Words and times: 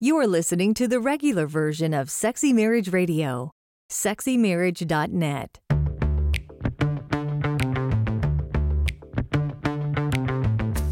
You 0.00 0.16
are 0.18 0.28
listening 0.28 0.74
to 0.74 0.86
the 0.86 1.00
regular 1.00 1.48
version 1.48 1.92
of 1.92 2.08
Sexy 2.08 2.52
Marriage 2.52 2.92
Radio. 2.92 3.50
SexyMarriage.net. 3.90 5.58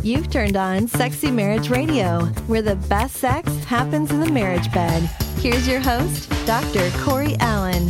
You've 0.03 0.29
turned 0.29 0.57
on 0.57 0.89
Sexy 0.89 1.31
Marriage 1.31 1.71
Radio, 1.71 2.25
where 2.49 2.63
the 2.63 2.75
best 2.75 3.19
sex 3.19 3.49
happens 3.67 4.11
in 4.11 4.19
the 4.19 4.33
marriage 4.33 4.73
bed. 4.73 5.05
Here's 5.39 5.69
your 5.69 5.79
host, 5.79 6.29
Dr. 6.45 6.91
Corey 7.05 7.37
Allen. 7.39 7.89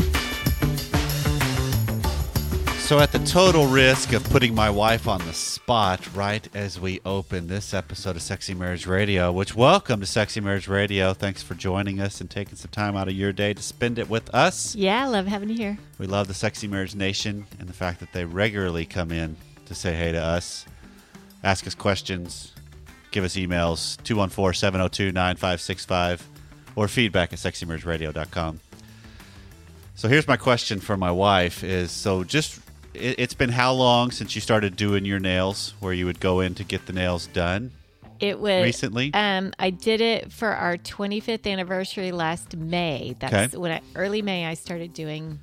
So, 2.87 3.01
at 3.01 3.11
the 3.11 3.19
total 3.19 3.67
risk 3.67 4.13
of 4.13 4.23
putting 4.31 4.55
my 4.55 4.71
wife 4.71 5.09
on 5.09 5.19
the 5.27 5.33
spot 5.33 6.15
right 6.15 6.49
as 6.55 6.79
we 6.79 7.01
open 7.05 7.49
this 7.49 7.75
episode 7.75 8.15
of 8.15 8.23
Sexy 8.23 8.55
Marriage 8.55 8.87
Radio, 8.87 9.33
which 9.33 9.57
welcome 9.57 9.99
to 9.99 10.07
Sexy 10.07 10.41
Marriage 10.41 10.69
Radio. 10.69 11.13
Thanks 11.13 11.43
for 11.43 11.55
joining 11.57 11.99
us 11.99 12.21
and 12.21 12.31
taking 12.31 12.55
some 12.55 12.71
time 12.71 12.95
out 12.95 13.09
of 13.09 13.15
your 13.15 13.33
day 13.33 13.53
to 13.55 13.61
spend 13.61 13.99
it 13.99 14.09
with 14.09 14.33
us. 14.33 14.77
Yeah, 14.77 15.03
I 15.03 15.09
love 15.09 15.27
having 15.27 15.49
you 15.49 15.57
here. 15.57 15.79
We 15.99 16.07
love 16.07 16.29
the 16.29 16.35
Sexy 16.35 16.69
Marriage 16.69 16.95
Nation 16.95 17.49
and 17.59 17.69
the 17.69 17.73
fact 17.73 17.99
that 17.99 18.13
they 18.13 18.25
regularly 18.25 18.87
come 18.87 19.11
in 19.11 19.37
to 19.65 19.75
say 19.75 19.93
hey 19.93 20.13
to 20.13 20.23
us, 20.23 20.65
ask 21.43 21.67
us 21.67 21.75
questions, 21.75 22.53
give 23.11 23.25
us 23.25 23.35
emails 23.35 24.01
214 24.05 24.57
702 24.57 25.07
9565 25.07 26.29
or 26.77 26.87
feedback 26.87 27.33
at 27.33 27.41
sexymarriageradio.com. 27.41 28.61
So 29.97 30.07
here's 30.07 30.29
my 30.29 30.37
question 30.37 30.79
for 30.79 30.97
my 30.97 31.11
wife 31.11 31.65
is 31.65 31.91
so 31.91 32.23
just 32.23 32.61
it, 32.97 33.17
it's 33.19 33.35
been 33.35 33.51
how 33.51 33.73
long 33.73 34.11
since 34.11 34.35
you 34.35 34.41
started 34.41 34.77
doing 34.77 35.05
your 35.05 35.19
nails 35.21 35.75
where 35.81 35.93
you 35.93 36.07
would 36.07 36.21
go 36.21 36.41
in 36.41 36.55
to 36.57 36.65
get 36.65 36.87
the 36.87 36.93
nails 36.93 37.27
done? 37.29 37.73
It 38.19 38.39
was 38.41 38.63
Recently? 38.65 39.13
Um, 39.13 39.53
I 39.59 39.71
did 39.71 40.01
it 40.01 40.33
for 40.33 40.49
our 40.49 40.77
25th 40.79 41.47
anniversary 41.51 42.13
last 42.13 42.57
May. 42.57 43.15
That's 43.19 43.55
Okay. 43.55 43.57
when 43.59 43.73
I, 43.73 43.81
early 43.95 44.23
May 44.23 44.47
I 44.47 44.55
started 44.55 44.95
doing 44.95 45.39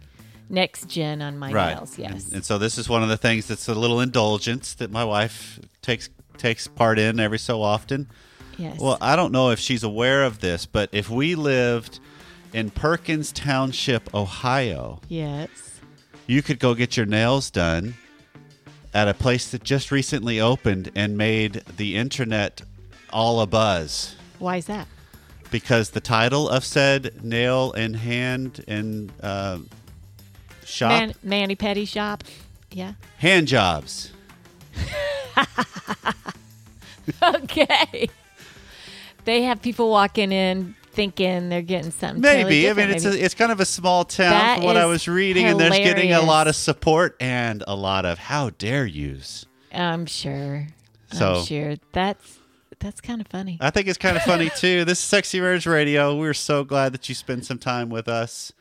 NexGen 0.51 1.21
on 1.21 1.37
my 1.37 1.51
nails. 1.51 1.97
Yes. 1.97 2.25
And, 2.25 2.33
and 2.33 2.45
so 2.45 2.57
this 2.57 2.77
is 2.77 2.89
one 2.89 3.03
of 3.03 3.09
the 3.09 3.17
things 3.17 3.47
that's 3.47 3.67
a 3.67 3.75
little 3.75 3.99
indulgence 4.01 4.73
that 4.75 4.91
my 4.91 5.03
wife 5.03 5.59
takes 5.81 6.09
takes 6.37 6.67
part 6.67 6.97
in 6.97 7.19
every 7.19 7.37
so 7.37 7.61
often. 7.61 8.09
yes. 8.57 8.79
Well, 8.79 8.97
I 9.01 9.15
don't 9.15 9.31
know 9.31 9.51
if 9.51 9.59
she's 9.59 9.83
aware 9.83 10.23
of 10.23 10.39
this, 10.39 10.65
but 10.65 10.89
if 10.91 11.09
we 11.09 11.35
lived 11.35 11.99
in 12.53 12.71
Perkins 12.71 13.31
Township, 13.31 14.13
Ohio, 14.15 14.99
yes. 15.07 15.72
You 16.27 16.41
could 16.41 16.59
go 16.59 16.73
get 16.73 16.95
your 16.97 17.05
nails 17.05 17.49
done 17.49 17.95
at 18.93 19.07
a 19.07 19.13
place 19.13 19.51
that 19.51 19.63
just 19.63 19.91
recently 19.91 20.39
opened 20.39 20.91
and 20.95 21.17
made 21.17 21.63
the 21.77 21.95
internet 21.95 22.61
all 23.11 23.41
a 23.41 23.47
buzz 23.47 24.15
Why 24.39 24.57
is 24.57 24.65
that? 24.67 24.87
because 25.51 25.91
the 25.91 26.01
title 26.01 26.49
of 26.49 26.65
said 26.65 27.23
nail 27.23 27.73
and 27.73 27.95
hand 27.95 28.63
and 28.67 29.11
uh, 29.21 29.59
shop 30.65 30.89
Man, 30.89 31.13
Mani 31.23 31.55
Pedi 31.55 31.87
shop. 31.87 32.23
Yeah. 32.71 32.93
hand 33.19 33.47
jobs. 33.47 34.11
okay. 37.23 38.09
They 39.25 39.43
have 39.43 39.61
people 39.61 39.89
walking 39.91 40.31
in 40.31 40.73
thinking 40.93 41.49
they're 41.49 41.61
getting 41.61 41.91
something. 41.91 42.21
totally 42.21 42.43
Maybe 42.43 42.69
I 42.69 42.73
mean 42.73 42.89
it's 42.89 43.05
a, 43.05 43.23
it's 43.23 43.33
kind 43.33 43.51
of 43.51 43.59
a 43.59 43.65
small 43.65 44.05
town 44.05 44.31
That 44.31 44.55
from 44.57 44.65
what 44.65 44.77
I 44.77 44.85
was 44.85 45.07
reading, 45.07 45.45
and 45.45 45.59
there's 45.59 45.77
getting 45.77 46.13
a 46.13 46.21
lot 46.21 46.47
of 46.47 46.55
support 46.55 47.15
and 47.19 47.63
a 47.67 47.75
lot 47.75 48.05
of 48.05 48.17
how 48.19 48.51
dare 48.51 48.85
yous. 48.85 49.45
I'm 49.73 50.05
sure. 50.05 50.67
So- 51.11 51.35
I'm 51.39 51.45
sure 51.45 51.75
that's 51.91 52.39
that's 52.79 52.99
kind 53.01 53.21
of 53.21 53.27
funny. 53.27 53.57
I 53.61 53.69
think 53.69 53.87
it's 53.87 53.97
kind 53.97 54.17
of 54.17 54.23
funny 54.23 54.49
too. 54.49 54.83
This 54.85 54.99
is 54.99 55.05
Sexy 55.05 55.39
Marriage 55.39 55.65
Radio. 55.65 56.15
We're 56.17 56.33
so 56.33 56.63
glad 56.63 56.93
that 56.93 57.07
you 57.07 57.15
spend 57.15 57.45
some 57.45 57.57
time 57.57 57.89
with 57.89 58.07
us, 58.07 58.51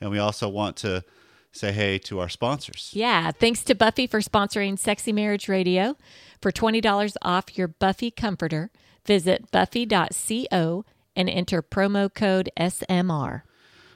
and 0.00 0.10
we 0.10 0.18
also 0.18 0.48
want 0.48 0.76
to 0.78 1.04
say 1.50 1.72
hey 1.72 1.98
to 1.98 2.18
our 2.20 2.28
sponsors. 2.28 2.90
Yeah, 2.94 3.30
thanks 3.32 3.62
to 3.64 3.74
Buffy 3.74 4.06
for 4.06 4.20
sponsoring 4.20 4.78
Sexy 4.78 5.12
Marriage 5.12 5.48
Radio. 5.48 5.96
For 6.40 6.50
$20 6.50 7.16
off 7.22 7.56
your 7.56 7.68
Buffy 7.68 8.10
comforter, 8.10 8.70
visit 9.06 9.50
buffy.co 9.52 10.84
and 11.14 11.28
enter 11.28 11.62
promo 11.62 12.12
code 12.12 12.50
SMR. 12.58 13.42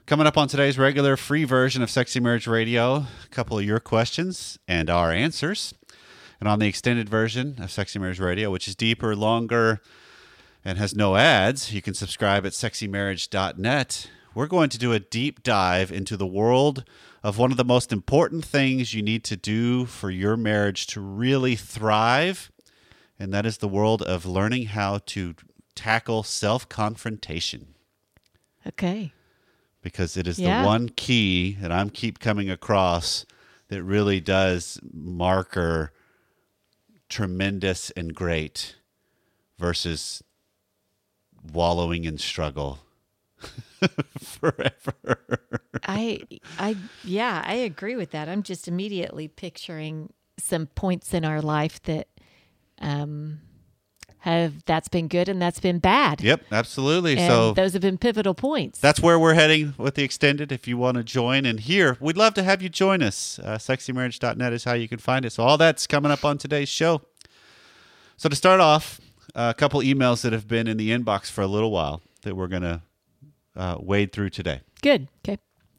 Coming 0.06 0.26
up 0.26 0.36
on 0.36 0.46
today's 0.46 0.78
regular 0.78 1.16
free 1.16 1.44
version 1.44 1.82
of 1.82 1.90
Sexy 1.90 2.20
Marriage 2.20 2.46
Radio, 2.46 2.94
a 2.96 3.28
couple 3.30 3.58
of 3.58 3.64
your 3.64 3.80
questions 3.80 4.58
and 4.68 4.88
our 4.88 5.10
answers. 5.10 5.74
And 6.38 6.48
on 6.48 6.58
the 6.58 6.68
extended 6.68 7.08
version 7.08 7.56
of 7.60 7.72
Sexy 7.72 7.98
Marriage 7.98 8.20
Radio, 8.20 8.50
which 8.50 8.68
is 8.68 8.76
deeper, 8.76 9.16
longer, 9.16 9.80
and 10.64 10.78
has 10.78 10.94
no 10.94 11.16
ads, 11.16 11.72
you 11.72 11.82
can 11.82 11.94
subscribe 11.94 12.46
at 12.46 12.52
sexymarriage.net. 12.52 14.10
We're 14.34 14.46
going 14.46 14.68
to 14.68 14.78
do 14.78 14.92
a 14.92 15.00
deep 15.00 15.42
dive 15.42 15.90
into 15.90 16.16
the 16.16 16.26
world 16.26 16.84
of 17.22 17.38
one 17.38 17.50
of 17.50 17.56
the 17.56 17.64
most 17.64 17.92
important 17.92 18.44
things 18.44 18.94
you 18.94 19.02
need 19.02 19.24
to 19.24 19.36
do 19.36 19.86
for 19.86 20.10
your 20.10 20.36
marriage 20.36 20.86
to 20.88 21.00
really 21.00 21.56
thrive, 21.56 22.52
and 23.18 23.32
that 23.32 23.46
is 23.46 23.58
the 23.58 23.66
world 23.66 24.02
of 24.02 24.26
learning 24.26 24.66
how 24.66 24.98
to 25.06 25.34
tackle 25.76 26.22
self 26.24 26.68
confrontation 26.68 27.74
Okay. 28.66 29.12
because 29.82 30.16
it 30.16 30.26
is 30.26 30.38
Yeah. 30.38 30.60
the 30.60 30.66
one 30.66 30.88
key 30.88 31.52
that 31.60 31.70
I'm 31.70 31.90
keep 31.90 32.18
coming 32.18 32.50
across 32.50 33.24
that 33.68 33.82
really 33.84 34.20
does 34.20 34.80
marker 34.92 35.92
tremendous 37.08 37.90
and 37.90 38.12
great 38.14 38.76
versus 39.58 40.22
wallowing 41.52 42.04
in 42.04 42.18
struggle 42.18 42.80
forever. 44.18 45.40
I 45.86 46.22
I 46.58 46.76
yeah, 47.04 47.42
I 47.46 47.54
agree 47.54 47.94
with 47.94 48.10
that. 48.10 48.28
I'm 48.28 48.42
just 48.42 48.66
immediately 48.66 49.28
picturing 49.28 50.12
some 50.38 50.66
points 50.66 51.14
in 51.14 51.24
our 51.24 51.40
life 51.40 51.80
that 51.82 52.08
um 52.80 53.40
have 54.30 54.64
that's 54.64 54.88
been 54.88 55.08
good 55.08 55.28
and 55.28 55.40
that's 55.40 55.60
been 55.60 55.78
bad. 55.78 56.20
Yep, 56.20 56.42
absolutely. 56.52 57.16
And 57.16 57.30
so 57.30 57.52
those 57.52 57.72
have 57.72 57.82
been 57.82 57.98
pivotal 57.98 58.34
points. 58.34 58.78
that's 58.78 59.00
where 59.00 59.18
we're 59.18 59.34
heading 59.34 59.74
with 59.78 59.94
the 59.94 60.02
extended. 60.04 60.52
If 60.52 60.66
you 60.68 60.76
want 60.76 60.96
to 60.96 61.04
join 61.04 61.44
and 61.44 61.60
here, 61.60 61.96
we'd 62.00 62.16
love 62.16 62.34
to 62.34 62.42
have 62.42 62.62
you 62.62 62.68
join 62.68 63.02
us. 63.02 63.38
Uh, 63.42 63.56
sexymarriage.net 63.58 64.52
is 64.52 64.64
how 64.64 64.74
you 64.74 64.88
can 64.88 64.98
find 64.98 65.24
it. 65.24 65.30
So 65.32 65.42
all 65.42 65.58
that's 65.58 65.86
coming 65.86 66.10
up 66.10 66.24
on 66.24 66.38
today's 66.38 66.68
show. 66.68 67.02
So 68.16 68.28
to 68.28 68.36
start 68.36 68.60
off, 68.60 69.00
a 69.34 69.54
couple 69.54 69.80
emails 69.80 70.22
that 70.22 70.32
have 70.32 70.48
been 70.48 70.66
in 70.66 70.76
the 70.78 70.90
inbox 70.90 71.30
for 71.30 71.42
a 71.42 71.46
little 71.46 71.70
while 71.70 72.00
that 72.22 72.34
we're 72.34 72.46
going 72.48 72.62
to 72.62 72.80
uh, 73.54 73.76
wade 73.80 74.12
through 74.12 74.30
today. 74.30 74.60
good. 74.82 75.08
Okay. 75.24 75.38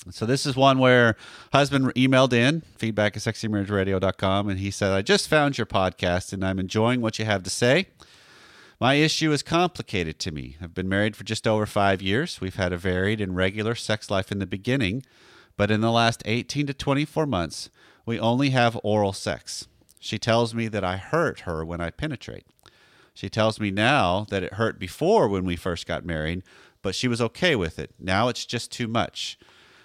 So 0.09 0.25
this 0.25 0.45
is 0.45 0.55
one 0.55 0.79
where 0.79 1.17
husband 1.51 1.93
emailed 1.95 2.31
in 2.31 2.61
feedback 2.77 3.17
at 3.17 3.23
sexymarriageradio.com 3.23 4.47
and 4.47 4.59
he 4.59 4.71
said, 4.71 4.91
I 4.91 5.01
just 5.01 5.27
found 5.27 5.57
your 5.57 5.65
podcast 5.67 6.31
and 6.31 6.45
I'm 6.45 6.59
enjoying 6.59 7.01
what 7.01 7.19
you 7.19 7.25
have 7.25 7.43
to 7.43 7.49
say. 7.49 7.87
My 8.79 8.93
issue 8.93 9.31
is 9.31 9.41
complicated 9.41 10.19
to 10.19 10.31
me. 10.31 10.55
I've 10.61 10.75
been 10.75 10.87
married 10.87 11.15
for 11.15 11.23
just 11.23 11.47
over 11.47 11.65
five 11.65 11.99
years. 11.99 12.39
We've 12.39 12.55
had 12.55 12.71
a 12.71 12.77
varied 12.77 13.19
and 13.19 13.35
regular 13.35 13.73
sex 13.73 14.11
life 14.11 14.31
in 14.31 14.37
the 14.37 14.45
beginning, 14.45 15.03
but 15.55 15.71
in 15.71 15.81
the 15.81 15.91
last 15.91 16.21
18 16.25 16.67
to 16.67 16.75
24 16.75 17.25
months, 17.25 17.71
we 18.05 18.19
only 18.19 18.51
have 18.51 18.79
oral 18.83 19.13
sex. 19.13 19.67
She 19.99 20.19
tells 20.19 20.53
me 20.53 20.67
that 20.67 20.83
I 20.83 20.97
hurt 20.97 21.41
her 21.41 21.65
when 21.65 21.81
I 21.81 21.89
penetrate. 21.89 22.45
She 23.15 23.29
tells 23.29 23.59
me 23.59 23.71
now 23.71 24.27
that 24.29 24.43
it 24.43 24.53
hurt 24.53 24.77
before 24.77 25.27
when 25.27 25.43
we 25.43 25.55
first 25.55 25.87
got 25.87 26.05
married, 26.05 26.43
but 26.83 26.93
she 26.93 27.07
was 27.07 27.19
okay 27.19 27.55
with 27.55 27.79
it. 27.79 27.95
Now 27.97 28.27
it's 28.27 28.45
just 28.45 28.71
too 28.71 28.87
much. 28.87 29.39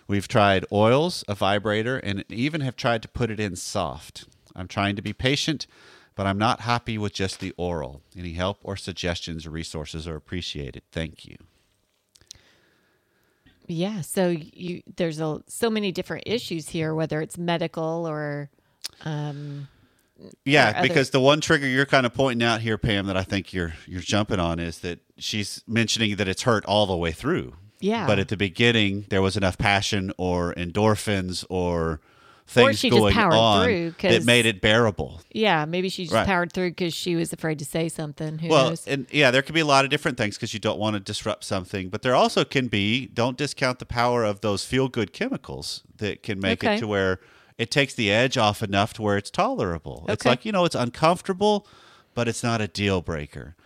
We've 0.07 0.29
tried 0.29 0.67
oils, 0.71 1.25
a 1.27 1.35
vibrator, 1.35 1.97
and 1.97 2.27
even 2.29 2.61
have 2.61 2.77
tried 2.77 3.01
to 3.03 3.09
put 3.09 3.31
it 3.31 3.41
in 3.41 3.57
soft. 3.57 4.27
I'm 4.55 4.69
trying 4.69 4.97
to 4.97 5.03
be 5.03 5.15
patient, 5.15 5.67
but 6.15 6.27
I'm 6.27 6.39
not 6.39 6.61
happy 6.61 6.99
with 6.99 7.13
just 7.13 7.41
the 7.41 7.53
oral. 7.57 8.03
Any 8.17 8.33
help 8.35 8.59
or 8.63 8.77
suggestions 8.77 9.47
or 9.47 9.51
resources 9.51 10.07
are 10.07 10.17
appreciated. 10.17 10.83
Thank 10.93 11.25
you. 11.25 11.37
Yeah, 13.69 14.01
so 14.01 14.29
you 14.29 14.83
there's 14.97 15.21
a 15.21 15.43
so 15.47 15.71
many 15.71 15.93
different 15.93 16.25
issues 16.27 16.69
here, 16.69 16.95
whether 16.95 17.21
it's 17.21 17.39
medical 17.39 18.07
or 18.07 18.51
um, 19.05 19.69
Yeah, 20.45 20.73
or 20.73 20.77
other- 20.79 20.89
because 20.89 21.11
the 21.11 21.21
one 21.21 21.41
trigger 21.41 21.67
you're 21.67 21.87
kind 21.87 22.05
of 22.05 22.13
pointing 22.13 22.47
out 22.47 22.61
here, 22.61 22.77
Pam, 22.77 23.07
that 23.07 23.17
I 23.17 23.23
think 23.23 23.53
you're 23.53 23.75
you're 23.87 24.01
jumping 24.03 24.41
on 24.41 24.59
is 24.59 24.81
that 24.81 24.99
she's 25.17 25.63
mentioning 25.67 26.17
that 26.17 26.29
it's 26.29 26.43
hurt 26.43 26.65
all 26.67 26.87
the 26.87 26.97
way 26.97 27.13
through. 27.13 27.55
Yeah. 27.81 28.07
But 28.07 28.19
at 28.19 28.29
the 28.29 28.37
beginning, 28.37 29.07
there 29.11 29.23
was 29.23 29.37
enough 29.37 29.59
passion 29.59 30.13
or 30.19 30.53
endorphins 30.55 31.45
or 31.49 32.01
things 32.53 32.79
she 32.79 32.89
just 32.91 32.99
going 33.01 33.15
powered 33.15 33.35
on 33.35 33.65
through 33.65 33.95
that 34.03 34.25
made 34.25 34.47
it 34.47 34.61
bearable. 34.61 35.21
yeah, 35.33 35.65
maybe 35.65 35.89
she 35.89 36.05
just 36.05 36.15
Right. 36.15 36.27
powered 36.27 36.53
through 36.53 36.71
because 36.71 36.95
she 36.95 37.17
was 37.17 37.33
afraid 37.33 37.59
to 37.59 37.65
say 37.65 37.89
something. 37.89 38.39
Who 38.39 38.49
Well, 38.49 38.69
knows? 38.71 38.87
and 38.87 39.07
yeah, 39.11 39.31
there 39.31 39.43
could 39.43 39.55
be 39.55 39.61
a 39.61 39.65
lot 39.67 39.85
of 39.85 39.91
different 39.91 40.17
things 40.19 40.37
because 40.37 40.53
you 40.55 40.61
don't 40.61 40.79
want 40.79 40.95
to 40.95 41.01
disrupt 41.01 41.45
something, 41.45 41.89
but 41.89 42.03
there 42.03 42.15
also 42.15 42.45
can 42.45 42.69
be. 42.69 43.07
Don't 43.07 43.37
discount 43.37 43.79
the 43.79 43.87
power 43.87 44.25
of 44.25 44.41
those 44.41 44.65
feel-good 44.65 45.13
chemicals 45.13 45.83
that 45.97 46.23
can 46.23 46.39
make 46.41 46.63
Okay. 46.63 46.77
it 46.77 46.79
to 46.81 46.87
where 46.87 47.21
it 47.59 47.71
takes 47.71 47.95
the 47.95 48.11
edge 48.11 48.37
off 48.39 48.63
enough 48.63 48.93
to 48.95 49.03
where 49.03 49.17
it's 49.17 49.31
tolerable. 49.31 50.05
It's 50.09 50.25
like 50.25 50.45
you 50.45 50.53
know, 50.53 50.65
it's 50.65 50.75
uncomfortable, 50.75 51.67
but 52.15 52.29
it's 52.29 52.43
not 52.43 52.61
a 52.61 52.69
deal 52.69 53.01
breaker. 53.03 53.57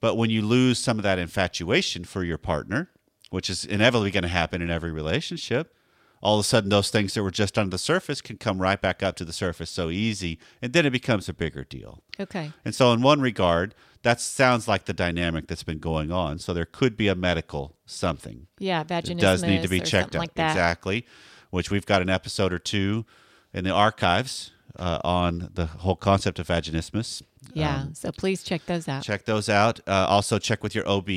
But 0.00 0.16
when 0.16 0.30
you 0.30 0.42
lose 0.42 0.78
some 0.78 0.98
of 0.98 1.02
that 1.04 1.18
infatuation 1.18 2.04
for 2.04 2.22
your 2.22 2.38
partner, 2.38 2.90
which 3.30 3.48
is 3.48 3.64
inevitably 3.64 4.10
going 4.10 4.22
to 4.22 4.28
happen 4.28 4.60
in 4.62 4.70
every 4.70 4.92
relationship, 4.92 5.74
all 6.22 6.38
of 6.38 6.40
a 6.40 6.44
sudden 6.44 6.70
those 6.70 6.90
things 6.90 7.14
that 7.14 7.22
were 7.22 7.30
just 7.30 7.56
under 7.58 7.70
the 7.70 7.78
surface 7.78 8.20
can 8.20 8.36
come 8.38 8.60
right 8.60 8.80
back 8.80 9.02
up 9.02 9.16
to 9.16 9.24
the 9.24 9.32
surface 9.32 9.70
so 9.70 9.90
easy, 9.90 10.38
and 10.62 10.72
then 10.72 10.86
it 10.86 10.90
becomes 10.90 11.28
a 11.28 11.32
bigger 11.34 11.62
deal. 11.64 12.02
Okay. 12.18 12.52
And 12.64 12.74
so, 12.74 12.92
in 12.92 13.02
one 13.02 13.20
regard, 13.20 13.74
that 14.02 14.20
sounds 14.20 14.66
like 14.68 14.86
the 14.86 14.92
dynamic 14.92 15.46
that's 15.46 15.62
been 15.64 15.78
going 15.78 16.10
on. 16.12 16.38
So 16.38 16.52
there 16.54 16.64
could 16.64 16.96
be 16.96 17.08
a 17.08 17.14
medical 17.14 17.76
something. 17.86 18.46
Yeah, 18.58 18.80
It 18.82 18.88
vaginismus 18.88 19.18
does 19.20 19.42
need 19.42 19.62
to 19.62 19.68
be 19.68 19.80
checked 19.80 20.14
out. 20.16 20.20
like. 20.20 20.30
Exactly. 20.30 21.06
Which 21.50 21.70
we've 21.70 21.86
got 21.86 22.02
an 22.02 22.10
episode 22.10 22.52
or 22.52 22.58
two 22.58 23.04
in 23.52 23.64
the 23.64 23.70
archives 23.70 24.52
uh, 24.78 24.98
on 25.04 25.50
the 25.54 25.66
whole 25.66 25.96
concept 25.96 26.38
of 26.38 26.48
vaginismus. 26.48 27.22
Yeah. 27.52 27.82
Um, 27.82 27.94
so 27.94 28.10
please 28.12 28.42
check 28.42 28.66
those 28.66 28.88
out. 28.88 29.02
check 29.02 29.24
those 29.24 29.48
out. 29.48 29.80
Uh, 29.86 30.06
also, 30.08 30.38
check 30.38 30.62
with 30.62 30.74
your 30.74 30.88
OB 30.88 31.08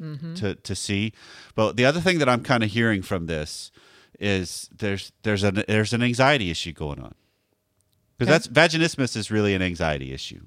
Mm-hmm. 0.00 0.34
to 0.34 0.54
to 0.56 0.74
see. 0.74 1.12
But 1.54 1.76
the 1.76 1.84
other 1.84 2.00
thing 2.00 2.18
that 2.18 2.28
I'm 2.28 2.42
kind 2.42 2.64
of 2.64 2.70
hearing 2.70 3.02
from 3.02 3.26
this 3.26 3.70
is 4.20 4.68
there's 4.76 5.12
there's 5.22 5.42
an 5.42 5.62
there's 5.66 5.92
an 5.92 6.02
anxiety 6.02 6.50
issue 6.50 6.72
going 6.72 7.00
on 7.00 7.14
because 8.18 8.32
Okay. 8.32 8.48
that's 8.50 8.74
vaginismus 8.74 9.16
is 9.16 9.30
really 9.30 9.54
an 9.54 9.62
anxiety 9.62 10.12
issue. 10.12 10.40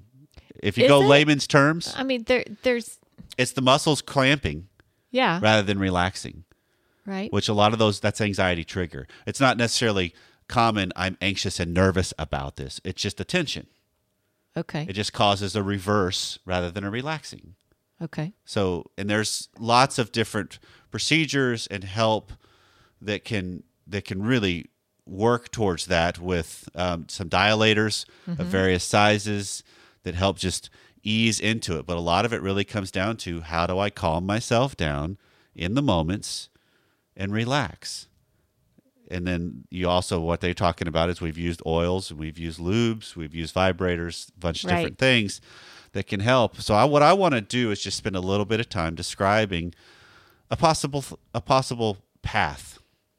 If 0.62 0.78
you 0.78 0.84
Is 0.84 0.88
go 0.88 1.02
it? 1.02 1.06
layman's 1.06 1.46
terms, 1.46 1.92
I 1.96 2.02
mean, 2.02 2.24
there, 2.24 2.44
there's, 2.62 2.98
it's 3.36 3.52
the 3.52 3.60
muscles 3.60 4.00
clamping 4.00 4.68
yeah, 5.10 5.38
rather 5.42 5.62
than 5.62 5.78
relaxing, 5.78 6.44
right. 7.04 7.30
which 7.30 7.48
a 7.48 7.52
lot 7.52 7.74
of 7.74 7.78
those 7.78 8.00
that's 8.00 8.20
anxiety 8.22 8.64
trigger. 8.64 9.06
It's 9.26 9.40
not 9.40 9.58
necessarily 9.58 10.14
common. 10.48 10.92
I'm 10.96 11.18
anxious 11.20 11.60
and 11.60 11.74
nervous 11.74 12.14
about 12.18 12.56
this. 12.56 12.80
It's 12.84 13.02
just 13.02 13.20
a 13.20 13.24
tension. 13.24 13.66
Okay. 14.56 14.86
It 14.88 14.94
just 14.94 15.12
causes 15.12 15.54
a 15.54 15.62
reverse 15.62 16.38
rather 16.46 16.70
than 16.70 16.84
a 16.84 16.90
relaxing. 16.90 17.54
Okay. 18.00 18.32
So, 18.46 18.86
and 18.96 19.10
there's 19.10 19.48
lots 19.58 19.98
of 19.98 20.10
different 20.12 20.58
procedures 20.90 21.66
and 21.66 21.84
help 21.84 22.32
that 23.00 23.24
can 23.24 23.62
that 23.86 24.04
can 24.04 24.22
really 24.22 24.66
work 25.06 25.50
towards 25.52 25.86
that 25.86 26.18
with 26.18 26.68
um, 26.74 27.06
some 27.08 27.28
dilators 27.28 28.04
of 28.26 28.46
various 28.46 28.82
sizes 28.82 29.62
that 30.02 30.14
help 30.16 30.36
just 30.38 30.68
ease 31.04 31.38
into 31.38 31.78
it. 31.78 31.86
But 31.86 31.96
a 31.96 32.00
lot 32.00 32.24
of 32.24 32.32
it 32.32 32.42
really 32.42 32.64
comes 32.64 32.90
down 32.90 33.16
to 33.18 33.40
how 33.42 33.66
do 33.68 33.78
I 33.78 33.90
calm 33.90 34.26
myself 34.26 34.76
down 34.76 35.18
in 35.54 35.74
the 35.74 35.82
moments 35.82 36.48
and 37.16 37.32
relax. 37.32 38.08
And 39.08 39.24
then 39.24 39.64
you 39.70 39.88
also 39.88 40.18
what 40.20 40.40
they're 40.40 40.52
talking 40.54 40.88
about 40.88 41.08
is 41.10 41.20
we've 41.20 41.38
used 41.38 41.62
oils 41.64 42.10
and 42.10 42.18
we've 42.18 42.38
used 42.38 42.58
lubes, 42.58 43.14
we've 43.14 43.34
used 43.34 43.54
vibrators, 43.54 44.30
a 44.30 44.40
bunch 44.40 44.64
of 44.64 44.70
Right. 44.70 44.78
different 44.78 44.98
things 44.98 45.40
that 45.92 46.08
can 46.08 46.18
help. 46.20 46.60
So 46.60 46.74
I, 46.74 46.84
what 46.84 47.02
I 47.02 47.12
want 47.12 47.34
to 47.34 47.40
do 47.40 47.70
is 47.70 47.80
just 47.80 47.96
spend 47.98 48.16
a 48.16 48.20
little 48.20 48.44
bit 48.44 48.58
of 48.58 48.68
time 48.68 48.96
describing 48.96 49.72
a 50.50 50.56
possible 50.56 51.04
a 51.32 51.40
possible 51.40 51.98
path 52.22 52.75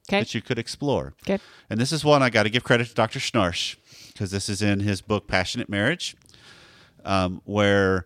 Okay. 0.10 0.20
that 0.20 0.34
you 0.34 0.42
could 0.42 0.58
explore. 0.58 1.14
Okay. 1.24 1.38
And 1.70 1.80
this 1.80 1.92
is 1.92 2.06
one 2.06 2.24
I 2.24 2.30
got 2.30 2.44
to 2.44 2.50
give 2.50 2.64
credit 2.64 2.88
to 2.88 2.94
Dr. 2.94 3.20
Schnarch 3.20 3.76
because 4.14 4.32
this 4.32 4.48
is 4.50 4.62
in 4.62 4.80
his 4.80 5.02
book 5.02 5.28
Passionate 5.28 5.68
Marriage, 5.70 6.16
um, 7.04 7.42
where 7.46 8.06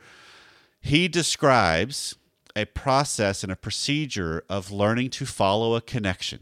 he 0.82 1.08
describes 1.08 2.16
a 2.56 2.66
process 2.66 3.44
and 3.44 3.52
a 3.52 3.56
procedure 3.56 4.44
of 4.50 4.72
learning 4.72 5.10
to 5.12 5.26
follow 5.26 5.76
a 5.76 5.82
connection. 5.82 6.40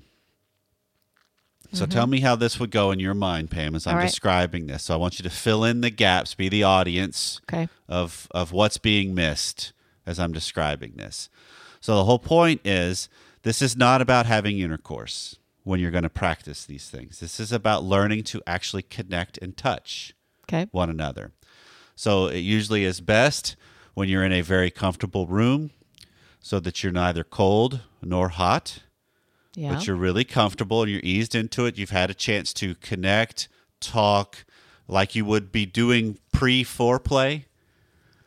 So 1.71 1.85
tell 1.85 2.07
me 2.07 2.21
how 2.21 2.35
this 2.35 2.59
would 2.59 2.71
go 2.71 2.89
in 2.89 2.99
your 2.99 3.13
mind, 3.13 3.51
Pam, 3.51 3.75
as 3.75 3.85
I'm 3.85 3.91
Mm-hmm. 3.91 3.99
Right. 3.99 4.05
describing 4.07 4.65
this. 4.67 4.83
So 4.85 4.95
I 4.95 4.97
want 4.97 5.19
you 5.19 5.23
to 5.23 5.29
fill 5.29 5.63
in 5.63 5.81
the 5.81 5.91
gaps, 5.91 6.33
be 6.33 6.49
the 6.49 6.63
audience 6.63 7.39
Okay. 7.51 7.69
of 7.87 8.27
of 8.31 8.51
what's 8.51 8.77
being 8.79 9.13
missed 9.13 9.71
as 10.03 10.17
I'm 10.19 10.31
describing 10.31 10.93
this. 10.95 11.29
So 11.79 11.95
the 11.95 12.05
whole 12.05 12.17
point 12.17 12.61
is 12.65 13.07
this 13.43 13.61
is 13.61 13.77
not 13.77 14.01
about 14.01 14.25
having 14.25 14.57
intercourse 14.57 15.35
when 15.69 15.79
you're 15.79 15.91
going 15.91 16.01
to 16.01 16.09
practice 16.09 16.65
these 16.65 16.89
things. 16.89 17.19
This 17.19 17.39
is 17.39 17.51
about 17.51 17.83
learning 17.83 18.23
to 18.23 18.41
actually 18.47 18.81
connect 18.81 19.37
and 19.37 19.55
touch 19.55 20.15
Okay. 20.47 20.67
one 20.71 20.89
another. 20.89 21.31
So 21.95 22.25
it 22.25 22.39
usually 22.39 22.83
is 22.85 23.01
best 23.01 23.55
when 23.93 24.09
you're 24.09 24.23
in 24.23 24.31
a 24.33 24.41
very 24.41 24.71
comfortable 24.71 25.27
room 25.27 25.69
so 26.39 26.59
that 26.59 26.81
you're 26.81 26.91
neither 26.91 27.23
cold 27.23 27.81
nor 28.01 28.29
hot 28.29 28.79
Yeah. 29.53 29.75
but 29.75 29.85
you're 29.85 29.95
really 29.95 30.23
comfortable 30.23 30.81
and 30.81 30.91
you're 30.91 31.01
eased 31.03 31.35
into 31.35 31.67
it. 31.67 31.77
You've 31.77 31.91
had 31.91 32.09
a 32.09 32.15
chance 32.15 32.51
to 32.53 32.73
connect, 32.73 33.47
talk 33.79 34.45
like 34.87 35.13
you 35.13 35.23
would 35.23 35.51
be 35.51 35.67
doing 35.67 36.17
pre 36.31 36.63
foreplay. 36.63 37.45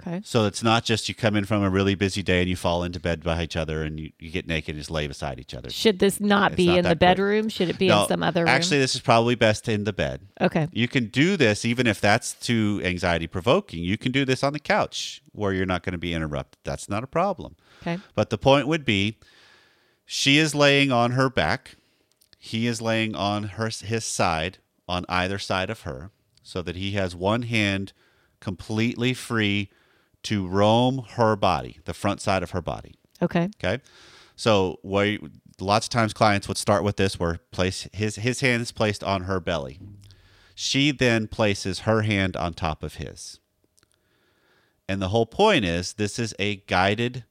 Okay. 0.06 0.20
So 0.24 0.44
it's 0.46 0.62
not 0.62 0.84
just 0.84 1.08
you 1.08 1.14
come 1.14 1.36
in 1.36 1.44
from 1.44 1.62
a 1.62 1.70
really 1.70 1.94
busy 1.94 2.22
day 2.22 2.40
and 2.40 2.48
you 2.48 2.56
fall 2.56 2.84
into 2.84 3.00
bed 3.00 3.22
by 3.22 3.42
each 3.42 3.56
other 3.56 3.82
and 3.82 3.98
you, 3.98 4.12
you 4.18 4.30
get 4.30 4.46
naked 4.46 4.74
and 4.74 4.78
just 4.80 4.90
lay 4.90 5.06
beside 5.06 5.38
each 5.38 5.54
other. 5.54 5.70
Should 5.70 5.98
this 5.98 6.20
not 6.20 6.52
It's 6.52 6.56
be 6.56 6.66
not 6.66 6.78
in 6.78 6.84
the 6.84 6.96
bedroom? 6.96 7.48
Should 7.48 7.68
it 7.70 7.78
be 7.78 7.88
No, 7.88 8.02
in 8.02 8.08
some 8.08 8.22
other 8.22 8.42
room? 8.42 8.48
Actually, 8.48 8.80
this 8.80 8.94
is 8.94 9.00
probably 9.00 9.34
best 9.34 9.68
in 9.68 9.84
the 9.84 9.92
bed. 9.92 10.22
okay. 10.40 10.68
You 10.72 10.88
can 10.88 11.06
do 11.06 11.36
this 11.36 11.64
even 11.64 11.86
if 11.86 12.00
that's 12.00 12.32
too 12.34 12.80
anxiety 12.84 13.26
provoking. 13.26 13.82
You 13.82 13.96
can 13.96 14.12
do 14.12 14.24
this 14.24 14.42
on 14.42 14.52
the 14.52 14.60
couch 14.60 15.22
where 15.32 15.52
you're 15.52 15.66
not 15.66 15.82
going 15.82 15.92
to 15.92 15.98
be 15.98 16.12
interrupted. 16.14 16.58
That's 16.64 16.88
not 16.88 17.04
a 17.04 17.06
problem. 17.06 17.56
Okay. 17.82 17.98
But 18.14 18.30
the 18.30 18.38
point 18.38 18.66
would 18.68 18.84
be 18.84 19.18
she 20.04 20.38
is 20.38 20.54
laying 20.54 20.92
on 20.92 21.12
her 21.12 21.30
back. 21.30 21.76
He 22.38 22.66
is 22.66 22.82
laying 22.82 23.14
on 23.14 23.44
her 23.44 23.70
his 23.82 24.04
side 24.04 24.58
on 24.88 25.04
either 25.08 25.38
side 25.38 25.70
of 25.70 25.82
her 25.82 26.10
so 26.42 26.60
that 26.60 26.74
he 26.76 26.92
has 26.92 27.14
one 27.14 27.42
hand 27.42 27.92
completely 28.40 29.14
free 29.14 29.70
to 30.24 30.46
roam 30.46 31.04
her 31.10 31.36
body, 31.36 31.78
the 31.84 31.94
front 31.94 32.20
side 32.20 32.42
of 32.42 32.50
her 32.50 32.62
body. 32.62 32.94
Okay. 33.20 33.50
Okay. 33.62 33.82
So 34.36 34.78
where 34.82 35.18
lots 35.60 35.86
of 35.86 35.90
times 35.90 36.12
clients 36.12 36.48
would 36.48 36.56
start 36.56 36.82
with 36.82 36.96
this 36.96 37.18
where 37.18 37.38
place 37.50 37.88
his 37.92 38.16
his 38.16 38.40
hand 38.40 38.62
is 38.62 38.72
placed 38.72 39.04
on 39.04 39.22
her 39.22 39.40
belly. 39.40 39.78
She 40.54 40.90
then 40.90 41.28
places 41.28 41.80
her 41.80 42.02
hand 42.02 42.36
on 42.36 42.54
top 42.54 42.82
of 42.82 42.94
his. 42.94 43.40
And 44.88 45.00
the 45.00 45.08
whole 45.08 45.26
point 45.26 45.64
is 45.64 45.94
this 45.94 46.18
is 46.18 46.34
a 46.38 46.56
guided, 46.56 47.24